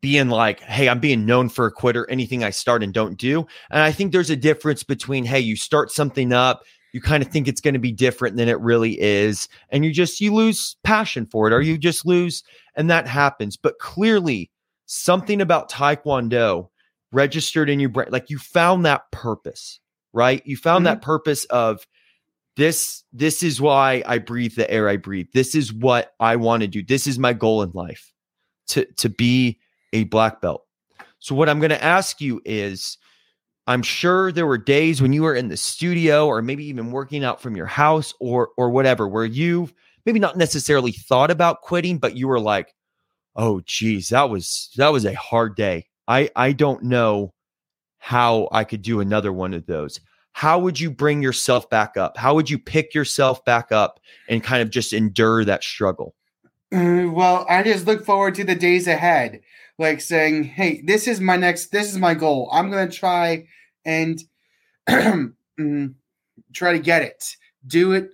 being 0.00 0.28
like, 0.28 0.60
hey, 0.60 0.88
I'm 0.88 1.00
being 1.00 1.24
known 1.24 1.48
for 1.48 1.66
a 1.66 1.72
quitter, 1.72 2.08
anything 2.10 2.44
I 2.44 2.50
start 2.50 2.82
and 2.82 2.92
don't 2.92 3.16
do. 3.16 3.46
And 3.70 3.82
I 3.82 3.92
think 3.92 4.12
there's 4.12 4.30
a 4.30 4.36
difference 4.36 4.82
between, 4.82 5.24
hey, 5.24 5.40
you 5.40 5.56
start 5.56 5.90
something 5.90 6.32
up, 6.32 6.64
you 6.92 7.00
kind 7.00 7.22
of 7.22 7.30
think 7.30 7.48
it's 7.48 7.60
going 7.60 7.74
to 7.74 7.80
be 7.80 7.92
different 7.92 8.36
than 8.36 8.48
it 8.48 8.60
really 8.60 9.00
is 9.00 9.48
and 9.70 9.84
you 9.84 9.92
just 9.92 10.20
you 10.20 10.32
lose 10.32 10.76
passion 10.84 11.26
for 11.26 11.48
it 11.48 11.52
or 11.52 11.60
you 11.60 11.76
just 11.76 12.06
lose 12.06 12.42
and 12.76 12.88
that 12.90 13.06
happens. 13.06 13.56
But 13.56 13.78
clearly 13.78 14.50
something 14.86 15.40
about 15.40 15.70
taekwondo 15.70 16.68
registered 17.10 17.70
in 17.70 17.80
your 17.80 17.88
brain 17.88 18.08
like 18.10 18.30
you 18.30 18.38
found 18.38 18.84
that 18.84 19.10
purpose 19.10 19.80
right? 20.14 20.46
You 20.46 20.56
found 20.56 20.86
mm-hmm. 20.86 20.94
that 20.94 21.02
purpose 21.02 21.44
of 21.46 21.86
this 22.56 23.02
this 23.12 23.42
is 23.42 23.60
why 23.60 24.00
i 24.06 24.16
breathe 24.16 24.54
the 24.54 24.70
air 24.70 24.88
i 24.88 24.96
breathe. 24.96 25.26
This 25.34 25.54
is 25.54 25.72
what 25.72 26.14
i 26.20 26.36
want 26.36 26.62
to 26.62 26.68
do. 26.68 26.82
This 26.82 27.06
is 27.06 27.18
my 27.18 27.34
goal 27.34 27.62
in 27.62 27.70
life. 27.74 28.12
To 28.68 28.86
to 28.94 29.10
be 29.10 29.58
a 29.94 30.04
black 30.04 30.42
belt. 30.42 30.66
So 31.20 31.34
what 31.34 31.48
i'm 31.48 31.58
going 31.58 31.70
to 31.70 31.82
ask 31.82 32.20
you 32.20 32.42
is 32.44 32.98
I'm 33.66 33.82
sure 33.82 34.30
there 34.30 34.46
were 34.46 34.58
days 34.58 35.00
when 35.00 35.12
you 35.12 35.22
were 35.22 35.34
in 35.34 35.48
the 35.48 35.56
studio 35.56 36.26
or 36.26 36.42
maybe 36.42 36.66
even 36.66 36.90
working 36.90 37.24
out 37.24 37.40
from 37.40 37.56
your 37.56 37.66
house 37.66 38.12
or 38.20 38.50
or 38.56 38.70
whatever 38.70 39.08
where 39.08 39.24
you 39.24 39.70
maybe 40.04 40.20
not 40.20 40.36
necessarily 40.36 40.92
thought 40.92 41.30
about 41.30 41.62
quitting 41.62 41.98
but 41.98 42.16
you 42.16 42.28
were 42.28 42.40
like 42.40 42.74
oh 43.36 43.62
geez 43.64 44.10
that 44.10 44.28
was 44.28 44.70
that 44.76 44.92
was 44.92 45.04
a 45.04 45.14
hard 45.14 45.56
day. 45.56 45.86
I 46.06 46.28
I 46.36 46.52
don't 46.52 46.82
know 46.82 47.32
how 47.98 48.48
I 48.52 48.64
could 48.64 48.82
do 48.82 49.00
another 49.00 49.32
one 49.32 49.54
of 49.54 49.64
those. 49.64 49.98
How 50.32 50.58
would 50.58 50.78
you 50.78 50.90
bring 50.90 51.22
yourself 51.22 51.70
back 51.70 51.96
up? 51.96 52.18
How 52.18 52.34
would 52.34 52.50
you 52.50 52.58
pick 52.58 52.92
yourself 52.92 53.42
back 53.46 53.72
up 53.72 53.98
and 54.28 54.42
kind 54.42 54.60
of 54.60 54.68
just 54.68 54.92
endure 54.92 55.44
that 55.44 55.64
struggle? 55.64 56.14
Uh, 56.70 57.08
well 57.10 57.46
I 57.48 57.62
just 57.62 57.86
look 57.86 58.04
forward 58.04 58.34
to 58.34 58.44
the 58.44 58.54
days 58.54 58.86
ahead 58.86 59.40
like 59.78 60.00
saying, 60.00 60.44
"Hey, 60.44 60.82
this 60.84 61.08
is 61.08 61.20
my 61.20 61.36
next. 61.36 61.72
This 61.72 61.90
is 61.90 61.98
my 61.98 62.14
goal. 62.14 62.48
I'm 62.52 62.70
gonna 62.70 62.90
try 62.90 63.46
and 63.84 64.22
mm, 64.88 65.94
try 66.52 66.72
to 66.72 66.78
get 66.78 67.02
it. 67.02 67.36
Do 67.66 67.92
it, 67.92 68.10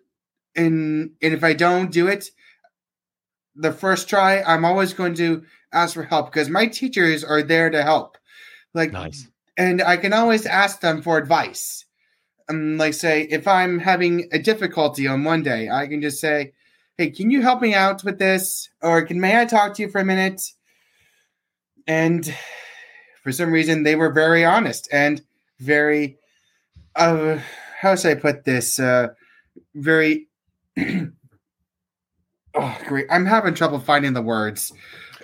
and 0.56 1.12
and 1.22 1.34
if 1.34 1.44
I 1.44 1.52
don't 1.52 1.90
do 1.90 2.08
it, 2.08 2.30
the 3.54 3.72
first 3.72 4.08
try, 4.08 4.42
I'm 4.42 4.64
always 4.64 4.94
going 4.94 5.14
to 5.14 5.44
ask 5.72 5.94
for 5.94 6.02
help 6.02 6.32
because 6.32 6.48
my 6.48 6.66
teachers 6.66 7.24
are 7.24 7.42
there 7.42 7.70
to 7.70 7.82
help. 7.82 8.16
Like, 8.74 8.92
nice. 8.92 9.28
and 9.56 9.82
I 9.82 9.96
can 9.96 10.12
always 10.12 10.46
ask 10.46 10.80
them 10.80 11.02
for 11.02 11.18
advice. 11.18 11.84
Um, 12.48 12.78
like, 12.78 12.94
say, 12.94 13.22
if 13.22 13.46
I'm 13.46 13.78
having 13.78 14.28
a 14.32 14.38
difficulty 14.38 15.06
on 15.06 15.24
one 15.24 15.42
day, 15.42 15.68
I 15.68 15.86
can 15.86 16.00
just 16.00 16.20
say, 16.20 16.52
"Hey, 16.96 17.10
can 17.10 17.30
you 17.30 17.42
help 17.42 17.60
me 17.60 17.74
out 17.74 18.02
with 18.04 18.18
this?" 18.18 18.68
Or 18.82 19.02
can 19.02 19.20
may 19.20 19.40
I 19.40 19.44
talk 19.44 19.74
to 19.74 19.82
you 19.82 19.88
for 19.88 20.00
a 20.00 20.04
minute? 20.04 20.42
And 21.86 22.34
for 23.22 23.32
some 23.32 23.52
reason 23.52 23.82
they 23.82 23.96
were 23.96 24.12
very 24.12 24.44
honest 24.44 24.88
and 24.92 25.22
very 25.58 26.16
uh 26.96 27.38
how 27.80 27.96
should 27.96 28.16
I 28.16 28.20
put 28.20 28.44
this 28.44 28.78
uh 28.78 29.08
very 29.74 30.28
oh 32.54 32.78
great. 32.86 33.06
I'm 33.10 33.26
having 33.26 33.54
trouble 33.54 33.78
finding 33.78 34.12
the 34.12 34.22
words. 34.22 34.72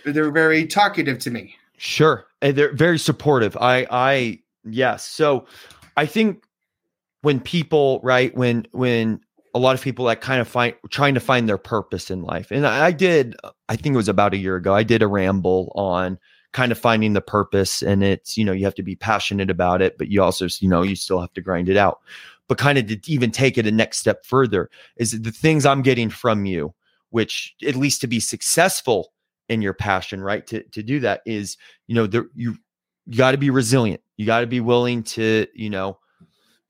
They're 0.04 0.30
very 0.30 0.66
talkative 0.66 1.18
to 1.20 1.30
me. 1.30 1.56
Sure. 1.76 2.26
And 2.40 2.56
they're 2.56 2.74
very 2.74 2.98
supportive. 2.98 3.56
I 3.56 3.86
I 3.90 4.40
yes. 4.64 5.04
So 5.04 5.46
I 5.96 6.06
think 6.06 6.44
when 7.22 7.40
people 7.40 8.00
right 8.02 8.34
when 8.36 8.66
when 8.72 9.20
a 9.54 9.58
lot 9.58 9.74
of 9.74 9.82
people 9.82 10.04
that 10.06 10.20
kind 10.20 10.40
of 10.40 10.48
find 10.48 10.74
trying 10.90 11.14
to 11.14 11.20
find 11.20 11.48
their 11.48 11.58
purpose 11.58 12.10
in 12.10 12.22
life 12.22 12.50
and 12.50 12.66
I, 12.66 12.86
I 12.86 12.92
did 12.92 13.34
I 13.68 13.76
think 13.76 13.94
it 13.94 13.96
was 13.96 14.08
about 14.08 14.34
a 14.34 14.36
year 14.36 14.56
ago 14.56 14.74
I 14.74 14.82
did 14.82 15.02
a 15.02 15.08
ramble 15.08 15.72
on 15.74 16.18
kind 16.56 16.72
of 16.72 16.78
finding 16.78 17.12
the 17.12 17.20
purpose 17.20 17.82
and 17.82 18.02
it's 18.02 18.38
you 18.38 18.44
know 18.44 18.52
you 18.52 18.64
have 18.64 18.74
to 18.74 18.82
be 18.82 18.96
passionate 18.96 19.50
about 19.50 19.82
it 19.82 19.98
but 19.98 20.08
you 20.08 20.22
also 20.22 20.46
you 20.60 20.68
know 20.68 20.80
you 20.80 20.96
still 20.96 21.20
have 21.20 21.32
to 21.34 21.42
grind 21.42 21.68
it 21.68 21.76
out. 21.76 22.00
But 22.48 22.56
kind 22.56 22.78
of 22.78 22.86
to 22.86 23.12
even 23.12 23.30
take 23.30 23.58
it 23.58 23.66
a 23.66 23.70
next 23.70 23.98
step 23.98 24.24
further 24.24 24.70
is 24.96 25.20
the 25.20 25.30
things 25.30 25.66
i'm 25.66 25.82
getting 25.82 26.08
from 26.08 26.46
you 26.46 26.74
which 27.10 27.54
at 27.66 27.76
least 27.76 28.00
to 28.00 28.06
be 28.06 28.20
successful 28.20 29.12
in 29.50 29.60
your 29.60 29.74
passion 29.74 30.22
right 30.22 30.46
to 30.46 30.62
to 30.62 30.82
do 30.82 30.98
that 31.00 31.20
is 31.26 31.58
you 31.88 31.94
know 31.94 32.06
the, 32.06 32.26
you 32.34 32.56
you 33.06 33.18
got 33.18 33.32
to 33.32 33.38
be 33.38 33.50
resilient. 33.50 34.00
You 34.16 34.24
got 34.24 34.40
to 34.40 34.46
be 34.46 34.60
willing 34.60 35.02
to 35.02 35.46
you 35.54 35.68
know 35.68 35.98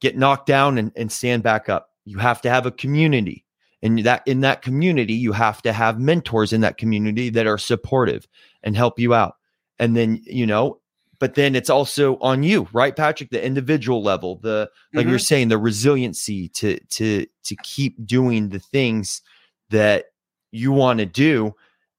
get 0.00 0.18
knocked 0.18 0.46
down 0.46 0.78
and, 0.78 0.90
and 0.96 1.12
stand 1.12 1.44
back 1.44 1.68
up. 1.68 1.90
You 2.04 2.18
have 2.18 2.42
to 2.42 2.50
have 2.50 2.66
a 2.66 2.72
community. 2.72 3.44
And 3.82 4.00
that 4.00 4.22
in 4.26 4.40
that 4.40 4.62
community 4.62 5.12
you 5.12 5.30
have 5.32 5.62
to 5.62 5.72
have 5.72 6.00
mentors 6.00 6.52
in 6.52 6.62
that 6.62 6.76
community 6.76 7.28
that 7.30 7.46
are 7.46 7.58
supportive 7.58 8.26
and 8.64 8.76
help 8.76 8.98
you 8.98 9.14
out 9.14 9.36
and 9.78 9.96
then 9.96 10.20
you 10.24 10.46
know 10.46 10.80
but 11.18 11.34
then 11.34 11.54
it's 11.54 11.70
also 11.70 12.18
on 12.18 12.42
you 12.42 12.68
right 12.72 12.94
patrick? 12.94 13.30
The 13.30 13.44
individual 13.44 14.02
level 14.02 14.36
the 14.36 14.70
like 14.92 15.02
mm-hmm. 15.02 15.10
you're 15.10 15.18
saying 15.18 15.48
the 15.48 15.58
resiliency 15.58 16.48
to 16.50 16.78
to 16.90 17.26
to 17.44 17.56
keep 17.62 18.06
doing 18.06 18.48
the 18.48 18.58
things 18.58 19.22
that 19.70 20.06
you 20.52 20.72
want 20.72 20.98
to 21.00 21.06
do 21.06 21.54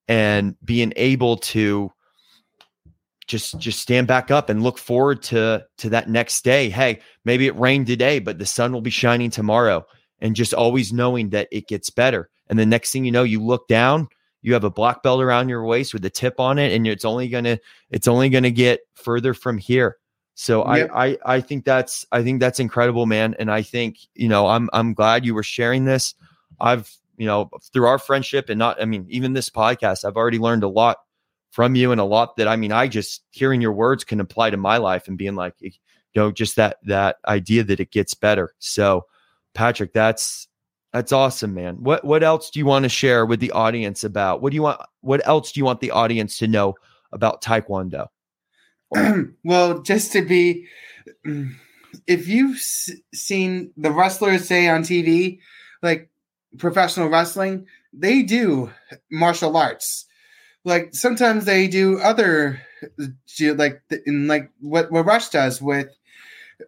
and 0.08 0.56
being 0.64 0.94
able 0.96 1.38
to 1.38 1.92
just 3.28 3.60
just 3.60 3.80
stand 3.80 4.08
back 4.08 4.32
up 4.32 4.50
and 4.50 4.64
look 4.64 4.78
forward 4.78 5.22
to 5.22 5.66
to 5.80 5.90
that 5.90 6.10
next 6.10 6.44
day. 6.44 6.70
Hey 6.70 7.00
maybe 7.26 7.48
it 7.48 7.58
rained 7.58 7.88
today 7.88 8.20
but 8.20 8.40
the 8.40 8.46
sun 8.46 8.72
will 8.72 8.82
be 8.82 8.90
shining 8.90 9.30
tomorrow 9.30 9.86
and 10.20 10.36
just 10.36 10.54
always 10.54 10.94
knowing 10.94 11.30
that 11.30 11.48
it 11.52 11.68
gets 11.68 11.90
better. 11.90 12.30
And 12.50 12.58
the 12.58 12.66
next 12.66 12.92
thing 12.92 13.04
you 13.04 13.12
know 13.12 13.24
you 13.24 13.44
look 13.44 13.68
down 13.68 14.08
you 14.42 14.54
have 14.54 14.64
a 14.64 14.70
black 14.70 15.04
belt 15.04 15.22
around 15.22 15.50
your 15.50 15.66
waist 15.66 15.94
with 15.94 16.06
a 16.06 16.10
tip 16.10 16.40
on 16.40 16.58
it 16.58 16.74
and 16.74 16.88
it's 16.88 17.06
only 17.06 17.28
gonna 17.28 17.58
it's 17.90 18.08
only 18.08 18.30
gonna 18.30 18.52
get 18.52 18.82
further 18.94 19.34
from 19.34 19.58
here 19.58 19.98
so 20.36 20.60
yep. 20.76 20.90
I, 20.94 21.06
I 21.06 21.18
i 21.26 21.42
think 21.42 21.66
that's 21.66 22.06
i 22.12 22.22
think 22.24 22.40
that's 22.40 22.60
incredible 22.60 23.06
man 23.06 23.36
and 23.40 23.52
i 23.52 23.62
think 23.62 23.98
you 24.14 24.28
know 24.28 24.48
i'm 24.48 24.70
i'm 24.74 24.94
glad 24.94 25.26
you 25.26 25.34
were 25.34 25.44
sharing 25.44 25.86
this 25.86 26.16
i've 26.60 26.92
you 27.18 27.26
know 27.26 27.50
through 27.74 27.88
our 27.88 28.00
friendship 28.00 28.50
and 28.50 28.60
not 28.60 28.82
i 28.82 28.86
mean 28.86 29.06
even 29.10 29.34
this 29.34 29.50
podcast 29.50 30.06
i've 30.06 30.18
already 30.18 30.40
learned 30.40 30.64
a 30.64 30.68
lot 30.68 30.98
from 31.58 31.76
you 31.76 31.92
and 31.92 32.00
a 32.00 32.06
lot 32.06 32.38
that 32.38 32.48
I 32.48 32.56
mean, 32.56 32.72
I 32.72 32.88
just 32.88 33.24
hearing 33.32 33.62
your 33.62 33.72
words 33.72 34.04
can 34.04 34.20
apply 34.20 34.52
to 34.52 34.58
my 34.58 34.78
life 34.78 35.08
and 35.08 35.18
being 35.18 35.34
like, 35.34 35.56
you 35.60 35.72
know, 36.16 36.32
just 36.32 36.56
that 36.58 36.78
that 36.84 37.18
idea 37.28 37.64
that 37.64 37.80
it 37.80 37.90
gets 37.92 38.14
better. 38.14 38.54
So, 38.60 39.06
Patrick, 39.56 39.92
that's 39.92 40.48
that's 40.94 41.12
awesome, 41.12 41.54
man. 41.54 41.76
What 41.84 42.04
what 42.06 42.24
else 42.24 42.50
do 42.50 42.60
you 42.60 42.66
want 42.66 42.84
to 42.84 42.90
share 42.90 43.26
with 43.26 43.40
the 43.40 43.52
audience 43.52 44.04
about? 44.04 44.42
What 44.42 44.52
do 44.52 44.56
you 44.56 44.64
want? 44.64 44.80
What 45.02 45.26
else 45.28 45.52
do 45.52 45.60
you 45.60 45.66
want 45.66 45.82
the 45.82 45.92
audience 45.92 46.38
to 46.40 46.48
know 46.48 46.76
about 47.12 47.42
Taekwondo? 47.44 48.08
well, 49.44 49.80
just 49.82 50.14
to 50.14 50.22
be, 50.22 50.68
if 52.08 52.28
you've 52.28 52.58
s- 52.58 52.92
seen 53.14 53.72
the 53.76 53.92
wrestlers 53.92 54.48
say 54.48 54.68
on 54.70 54.84
TV, 54.84 55.40
like 55.84 56.10
professional 56.58 57.10
wrestling, 57.10 57.68
they 57.94 58.24
do 58.24 58.72
martial 59.12 59.56
arts. 59.58 60.06
Like 60.64 60.94
sometimes 60.94 61.46
they 61.46 61.68
do 61.68 62.00
other, 62.00 62.62
like 63.40 63.82
in 64.06 64.28
like 64.28 64.52
what 64.60 64.92
what 64.92 65.06
Rush 65.06 65.30
does 65.30 65.62
with 65.62 65.90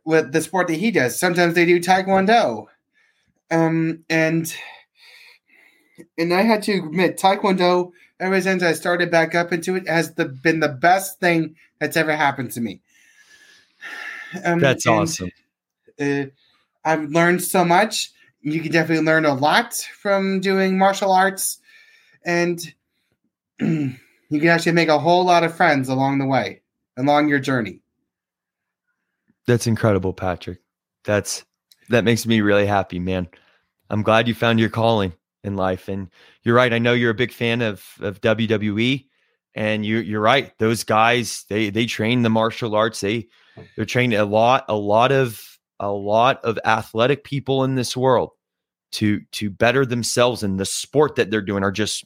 with 0.06 0.32
the 0.32 0.42
sport 0.42 0.68
that 0.68 0.76
he 0.76 0.92
does. 0.92 1.20
Sometimes 1.20 1.56
they 1.56 1.66
do 1.66 1.80
Taekwondo, 1.80 2.68
um, 3.52 4.04
and 4.10 4.54
and 6.18 6.34
I 6.34 6.42
had 6.42 6.64
to 6.64 6.74
admit 6.74 7.18
Taekwondo 7.18 7.92
ever 8.20 8.42
since 8.42 8.64
I 8.64 8.74
started 8.74 9.12
back 9.12 9.36
up 9.36 9.54
into 9.54 9.76
it 9.76 9.88
has 9.88 10.14
the, 10.14 10.26
been 10.26 10.60
the 10.60 10.70
best 10.70 11.20
thing 11.20 11.56
that's 11.80 11.98
ever 11.98 12.16
happened 12.16 12.52
to 12.52 12.62
me. 12.62 12.82
Um, 14.44 14.60
that's 14.60 14.86
awesome. 14.86 15.32
Uh, 16.00 16.26
I've 16.84 17.10
learned 17.10 17.44
so 17.44 17.66
much. 17.66 18.12
You 18.42 18.62
can 18.62 18.72
definitely 18.72 19.06
learn 19.06 19.26
a 19.26 19.34
lot 19.34 19.74
from 19.74 20.40
doing 20.40 20.78
martial 20.78 21.12
arts, 21.12 21.60
and 22.26 22.60
you 23.60 23.98
can 24.30 24.48
actually 24.48 24.74
make 24.74 24.88
a 24.88 25.00
whole 25.00 25.26
lot 25.26 25.44
of 25.44 25.56
friends 25.56 25.90
along 25.90 26.20
the 26.20 26.26
way, 26.26 26.62
along 26.98 27.28
your 27.28 27.40
journey. 27.40 27.82
That's 29.46 29.68
incredible, 29.68 30.14
Patrick. 30.14 30.60
That's 31.04 31.44
that 31.90 32.04
makes 32.04 32.26
me 32.26 32.42
really 32.42 32.66
happy, 32.66 33.00
man. 33.00 33.28
I'm 33.90 34.04
glad 34.04 34.28
you 34.28 34.34
found 34.34 34.60
your 34.60 34.70
calling 34.70 35.14
in 35.44 35.56
life. 35.56 35.88
And 35.88 36.10
you're 36.44 36.56
right. 36.56 36.74
I 36.74 36.80
know 36.80 36.94
you're 36.94 37.12
a 37.12 37.16
big 37.16 37.32
fan 37.32 37.62
of 37.62 37.86
of 38.00 38.22
WWE, 38.22 39.06
and 39.56 39.86
you 39.86 39.98
you're 39.98 40.22
right. 40.22 40.58
Those 40.60 40.84
guys 40.84 41.46
they 41.50 41.70
they 41.70 41.86
train 41.86 42.22
the 42.22 42.30
martial 42.30 42.76
arts. 42.76 43.02
They 43.02 43.28
they're 43.76 43.86
trained 43.86 44.14
a 44.14 44.26
lot 44.26 44.66
a 44.70 44.76
lot 44.76 45.12
of 45.12 45.42
a 45.80 45.92
lot 45.92 46.44
of 46.44 46.60
athletic 46.66 47.24
people 47.24 47.64
in 47.64 47.76
this 47.76 47.96
world 47.96 48.32
to 48.92 49.22
to 49.32 49.50
better 49.50 49.86
themselves 49.86 50.44
in 50.44 50.58
the 50.58 50.66
sport 50.66 51.16
that 51.16 51.32
they're 51.32 51.42
doing 51.42 51.64
are 51.64 51.72
just 51.72 52.06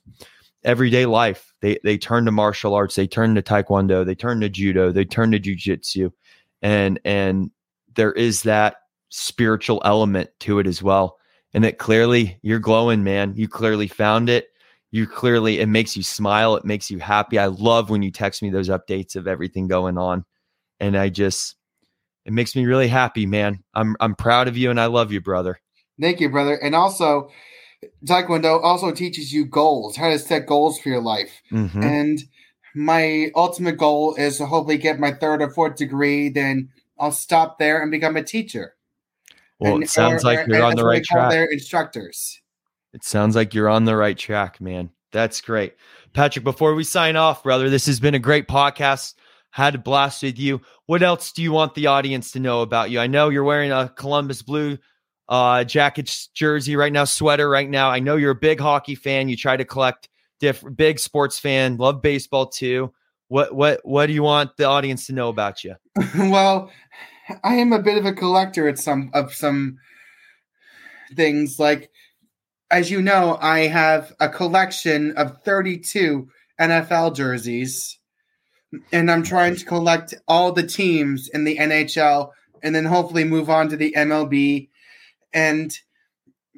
everyday 0.64 1.06
life. 1.06 1.54
They 1.62 1.80
they 1.84 1.98
turn 1.98 2.26
to 2.26 2.32
martial 2.32 2.74
arts. 2.74 2.96
They 2.96 3.08
turn 3.08 3.36
to 3.36 3.42
taekwondo. 3.42 4.06
They 4.06 4.16
turn 4.16 4.42
to 4.42 4.50
judo. 4.50 4.92
They 4.92 5.06
turn 5.06 5.32
to 5.32 5.40
jujitsu, 5.40 6.12
and 6.62 7.00
and 7.04 7.52
there 7.96 8.14
is 8.14 8.44
that 8.44 8.78
spiritual 9.16 9.82
element 9.86 10.30
to 10.40 10.60
it 10.60 10.66
as 10.66 10.82
well 10.82 11.18
and 11.54 11.64
that 11.64 11.78
clearly 11.78 12.40
you're 12.42 12.60
glowing, 12.60 13.04
man. 13.04 13.34
You 13.36 13.48
clearly 13.48 13.88
found 13.88 14.30
it. 14.30 14.48
You 14.92 15.08
clearly, 15.08 15.60
it 15.60 15.68
makes 15.68 15.96
you 15.96 16.04
smile. 16.04 16.56
It 16.56 16.66
makes 16.66 16.90
you 16.90 17.00
happy. 17.00 17.40
I 17.40 17.48
love 17.48 17.90
when 17.90 18.02
you 18.02 18.12
text 18.12 18.42
me 18.42 18.50
those 18.50 18.70
updates 18.70 19.16
of 19.16 19.28
everything 19.28 19.68
going 19.68 19.98
on. 19.98 20.26
And 20.80 20.98
I 20.98 21.10
just, 21.10 21.56
it 22.26 22.34
makes 22.34 22.56
me 22.56 22.66
really 22.66 22.88
happy, 22.88 23.26
man. 23.26 23.64
I'm, 23.74 23.96
I'm 24.00 24.16
proud 24.16 24.48
of 24.48 24.58
you 24.58 24.70
and 24.70 24.80
I 24.80 24.88
love 24.88 25.12
you, 25.12 25.22
brother. 25.22 25.60
Thank 26.00 26.20
you, 26.20 26.30
brother. 26.30 26.56
And 26.56 26.76
also, 26.76 27.30
Taekwondo 28.06 28.64
also 28.64 28.92
teaches 28.92 29.32
you 29.32 29.46
goals, 29.46 29.96
how 29.96 30.10
to 30.10 30.20
set 30.20 30.48
goals 30.48 30.80
for 30.80 30.90
your 30.90 31.02
life. 31.02 31.42
Mm-hmm. 31.52 31.84
And 31.84 32.24
my 32.76 33.32
ultimate 33.36 33.78
goal 33.78 34.16
is 34.16 34.38
to 34.38 34.48
hopefully 34.48 34.78
get 34.78 35.00
my 35.00 35.12
third 35.12 35.42
or 35.42 35.52
fourth 35.52 35.76
degree. 35.76 36.30
Then 36.30 36.70
I'll 37.00 37.12
stop 37.12 37.60
there 37.60 37.82
and 37.82 37.92
become 37.92 38.16
a 38.16 38.24
teacher. 38.24 38.76
Well, 39.60 39.76
and, 39.76 39.84
it 39.84 39.90
sounds 39.90 40.24
or, 40.24 40.28
like 40.28 40.48
you're 40.48 40.64
on 40.64 40.76
the 40.76 40.86
right 40.86 41.04
track. 41.04 41.32
Their 41.32 41.46
instructors. 41.46 42.40
It 42.94 43.04
sounds 43.04 43.36
like 43.36 43.54
you're 43.54 43.70
on 43.70 43.86
the 43.86 43.96
right 43.96 44.18
track, 44.18 44.62
man. 44.62 44.90
That's 45.12 45.42
great. 45.42 45.76
Patrick, 46.14 46.44
before 46.44 46.76
we 46.76 46.84
sign 46.84 47.16
off, 47.16 47.44
brother, 47.44 47.70
this 47.70 47.86
has 47.86 48.00
been 48.00 48.16
a 48.16 48.20
great 48.20 48.48
podcast. 48.48 49.14
Had 49.52 49.76
a 49.76 49.78
blast 49.78 50.24
with 50.24 50.40
you. 50.40 50.62
What 50.88 51.04
else 51.04 51.32
do 51.32 51.44
you 51.44 51.52
want 51.52 51.76
the 51.76 51.88
audience 51.88 52.32
to 52.32 52.40
know 52.40 52.62
about 52.62 52.90
you? 52.90 53.00
I 53.00 53.08
know 53.08 53.30
you're 53.30 53.44
wearing 53.44 53.72
a 53.72 53.90
Columbus 53.96 54.42
Blue 54.42 54.78
uh, 55.30 55.64
jacket 55.64 56.28
jersey 56.34 56.76
right 56.76 56.92
now, 56.92 57.06
sweater 57.06 57.50
right 57.50 57.70
now. 57.70 57.90
I 57.90 58.00
know 58.00 58.16
you're 58.16 58.32
a 58.32 58.36
big 58.36 58.60
hockey 58.60 58.96
fan. 58.96 59.30
You 59.30 59.38
try 59.38 59.56
to 59.56 59.66
collect 59.66 60.10
different 60.40 60.76
big 60.76 61.00
sports 61.00 61.40
fan, 61.40 61.78
love 61.78 62.02
baseball 62.02 62.48
too. 62.48 62.94
What 63.30 63.56
what 63.56 63.80
what 63.84 64.08
do 64.08 64.14
you 64.14 64.24
want 64.24 64.56
the 64.58 64.66
audience 64.66 65.08
to 65.08 65.14
know 65.14 65.30
about 65.30 65.64
you? 65.64 65.76
well, 66.16 66.70
I 67.44 67.56
am 67.56 67.72
a 67.72 67.82
bit 67.82 67.98
of 67.98 68.06
a 68.06 68.14
collector 68.14 68.68
at 68.68 68.78
some 68.78 69.10
of 69.14 69.34
some 69.34 69.78
things. 71.16 71.60
Like, 71.60 71.90
as 72.70 72.92
you 72.92 73.02
know, 73.02 73.38
I 73.42 73.68
have 73.68 74.14
a 74.20 74.30
collection 74.30 75.16
of 75.16 75.42
32 75.44 76.28
NFL 76.60 77.16
jerseys, 77.16 78.00
and 78.92 79.10
I'm 79.10 79.24
trying 79.24 79.56
to 79.56 79.66
collect 79.66 80.14
all 80.28 80.52
the 80.52 80.66
teams 80.66 81.30
in 81.30 81.44
the 81.44 81.58
NHL, 81.58 82.32
and 82.62 82.76
then 82.76 82.86
hopefully 82.86 83.24
move 83.24 83.50
on 83.50 83.70
to 83.70 83.78
the 83.78 83.94
MLB, 83.96 84.70
and 85.34 85.74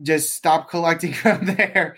just 0.01 0.33
stop 0.33 0.69
collecting 0.69 1.13
from 1.13 1.45
there. 1.45 1.97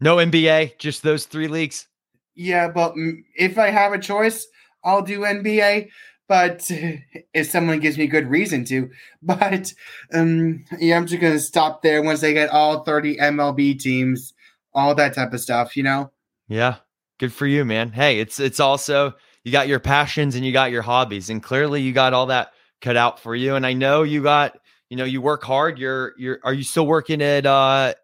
No 0.00 0.16
NBA, 0.16 0.78
just 0.78 1.02
those 1.02 1.24
three 1.24 1.48
leagues. 1.48 1.88
Yeah, 2.34 2.68
but 2.68 2.94
if 3.34 3.58
I 3.58 3.70
have 3.70 3.94
a 3.94 3.98
choice, 3.98 4.46
I'll 4.84 5.02
do 5.02 5.20
NBA 5.20 5.88
but 6.28 6.66
if 7.34 7.48
someone 7.48 7.80
gives 7.80 7.98
me 7.98 8.06
good 8.06 8.28
reason 8.28 8.64
to. 8.66 8.90
But 9.22 9.72
um, 10.12 10.64
yeah, 10.78 10.96
I'm 10.96 11.06
just 11.06 11.20
gonna 11.20 11.38
stop 11.38 11.82
there 11.82 12.02
once 12.02 12.20
they 12.20 12.32
get 12.32 12.50
all 12.50 12.84
30 12.84 13.16
MLB 13.16 13.78
teams, 13.78 14.34
all 14.72 14.94
that 14.94 15.14
type 15.14 15.32
of 15.32 15.40
stuff, 15.40 15.76
you 15.76 15.82
know. 15.82 16.12
Yeah, 16.48 16.76
good 17.18 17.32
for 17.32 17.46
you, 17.46 17.64
man. 17.64 17.90
Hey, 17.90 18.20
it's 18.20 18.38
it's 18.38 18.60
also 18.60 19.14
you 19.42 19.50
got 19.50 19.68
your 19.68 19.80
passions 19.80 20.36
and 20.36 20.44
you 20.44 20.52
got 20.52 20.70
your 20.70 20.82
hobbies, 20.82 21.28
and 21.30 21.42
clearly 21.42 21.82
you 21.82 21.92
got 21.92 22.12
all 22.12 22.26
that 22.26 22.52
cut 22.80 22.96
out 22.96 23.18
for 23.20 23.34
you. 23.34 23.56
And 23.56 23.66
I 23.66 23.72
know 23.72 24.02
you 24.02 24.22
got, 24.22 24.58
you 24.90 24.96
know, 24.96 25.04
you 25.04 25.20
work 25.20 25.42
hard. 25.42 25.78
You're 25.78 26.14
you're 26.16 26.38
are 26.44 26.54
you 26.54 26.62
still 26.62 26.86
working 26.86 27.22
at 27.22 27.46
uh 27.46 27.94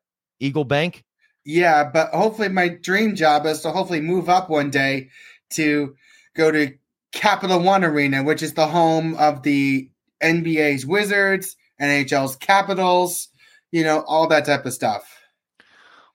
Eagle 0.40 0.64
Bank? 0.64 1.04
Yeah, 1.44 1.84
but 1.84 2.10
hopefully 2.10 2.48
my 2.48 2.68
dream 2.68 3.14
job 3.14 3.46
is 3.46 3.60
to 3.62 3.70
hopefully 3.70 4.00
move 4.00 4.28
up 4.28 4.48
one 4.48 4.70
day 4.70 5.10
to 5.50 5.94
go 6.34 6.50
to 6.50 6.72
Capital 7.12 7.60
One 7.60 7.84
Arena, 7.84 8.22
which 8.22 8.42
is 8.42 8.54
the 8.54 8.66
home 8.66 9.14
of 9.16 9.42
the 9.42 9.90
NBA's 10.22 10.86
Wizards, 10.86 11.56
NHL's 11.80 12.36
Capitals, 12.36 13.28
you 13.70 13.84
know, 13.84 14.04
all 14.06 14.28
that 14.28 14.46
type 14.46 14.66
of 14.66 14.72
stuff. 14.72 15.18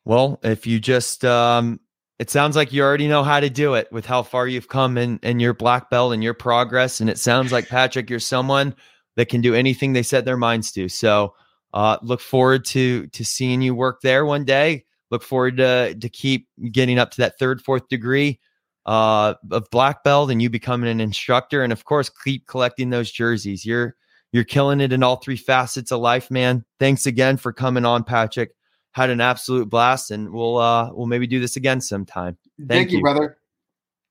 Well, 0.05 0.39
if 0.43 0.65
you 0.65 0.79
just 0.79 1.25
um 1.25 1.79
it 2.19 2.31
sounds 2.31 2.55
like 2.55 2.73
you 2.73 2.81
already 2.81 3.07
know 3.07 3.23
how 3.23 3.39
to 3.39 3.49
do 3.49 3.75
it 3.75 3.91
with 3.91 4.05
how 4.05 4.23
far 4.23 4.47
you've 4.47 4.69
come 4.69 4.97
and 4.97 5.23
in 5.23 5.39
your 5.39 5.53
black 5.53 5.91
belt 5.91 6.13
and 6.13 6.23
your 6.23 6.33
progress. 6.33 6.99
And 6.99 7.11
it 7.11 7.19
sounds 7.19 7.51
like 7.51 7.67
Patrick, 7.67 8.09
you're 8.09 8.19
someone 8.19 8.73
that 9.17 9.29
can 9.29 9.41
do 9.41 9.53
anything 9.53 9.93
they 9.93 10.01
set 10.01 10.25
their 10.25 10.37
minds 10.37 10.71
to. 10.71 10.89
So 10.89 11.35
uh, 11.73 11.97
look 12.01 12.21
forward 12.21 12.65
to 12.65 13.07
to 13.07 13.23
seeing 13.23 13.61
you 13.61 13.75
work 13.75 14.01
there 14.01 14.25
one 14.25 14.45
day. 14.45 14.85
Look 15.11 15.23
forward 15.23 15.57
to 15.57 15.93
to 15.93 16.09
keep 16.09 16.47
getting 16.71 16.97
up 16.97 17.11
to 17.11 17.17
that 17.17 17.37
third, 17.37 17.61
fourth 17.61 17.87
degree 17.87 18.39
uh, 18.87 19.35
of 19.51 19.69
black 19.69 20.03
belt 20.03 20.31
and 20.31 20.41
you 20.41 20.49
becoming 20.49 20.89
an 20.89 21.01
instructor, 21.01 21.61
and 21.63 21.73
of 21.73 21.85
course, 21.85 22.09
keep 22.23 22.47
collecting 22.47 22.89
those 22.89 23.11
jerseys. 23.11 23.65
You're 23.65 23.95
you're 24.31 24.45
killing 24.45 24.81
it 24.81 24.93
in 24.93 25.03
all 25.03 25.17
three 25.17 25.35
facets 25.35 25.91
of 25.91 25.99
life, 25.99 26.31
man. 26.31 26.65
Thanks 26.79 27.05
again 27.05 27.37
for 27.37 27.53
coming 27.53 27.85
on, 27.85 28.03
Patrick. 28.03 28.51
Had 28.91 29.09
an 29.09 29.21
absolute 29.21 29.69
blast, 29.69 30.09
and 30.09 30.31
we'll 30.31 30.57
uh 30.57 30.91
we'll 30.93 31.07
maybe 31.07 31.27
do 31.27 31.39
this 31.39 31.57
again 31.57 31.81
sometime. 31.81 32.37
Thank, 32.57 32.69
Thank 32.69 32.91
you, 32.91 32.97
you, 32.97 33.03
brother. 33.03 33.37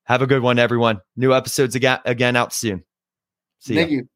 Have 0.04 0.22
a 0.22 0.26
good 0.26 0.42
one, 0.42 0.58
everyone. 0.58 1.00
New 1.16 1.34
episodes 1.34 1.74
again 1.74 1.98
again 2.04 2.36
out 2.36 2.52
soon. 2.52 2.84
See 3.60 3.74
Thank 3.74 3.90
you. 3.90 4.08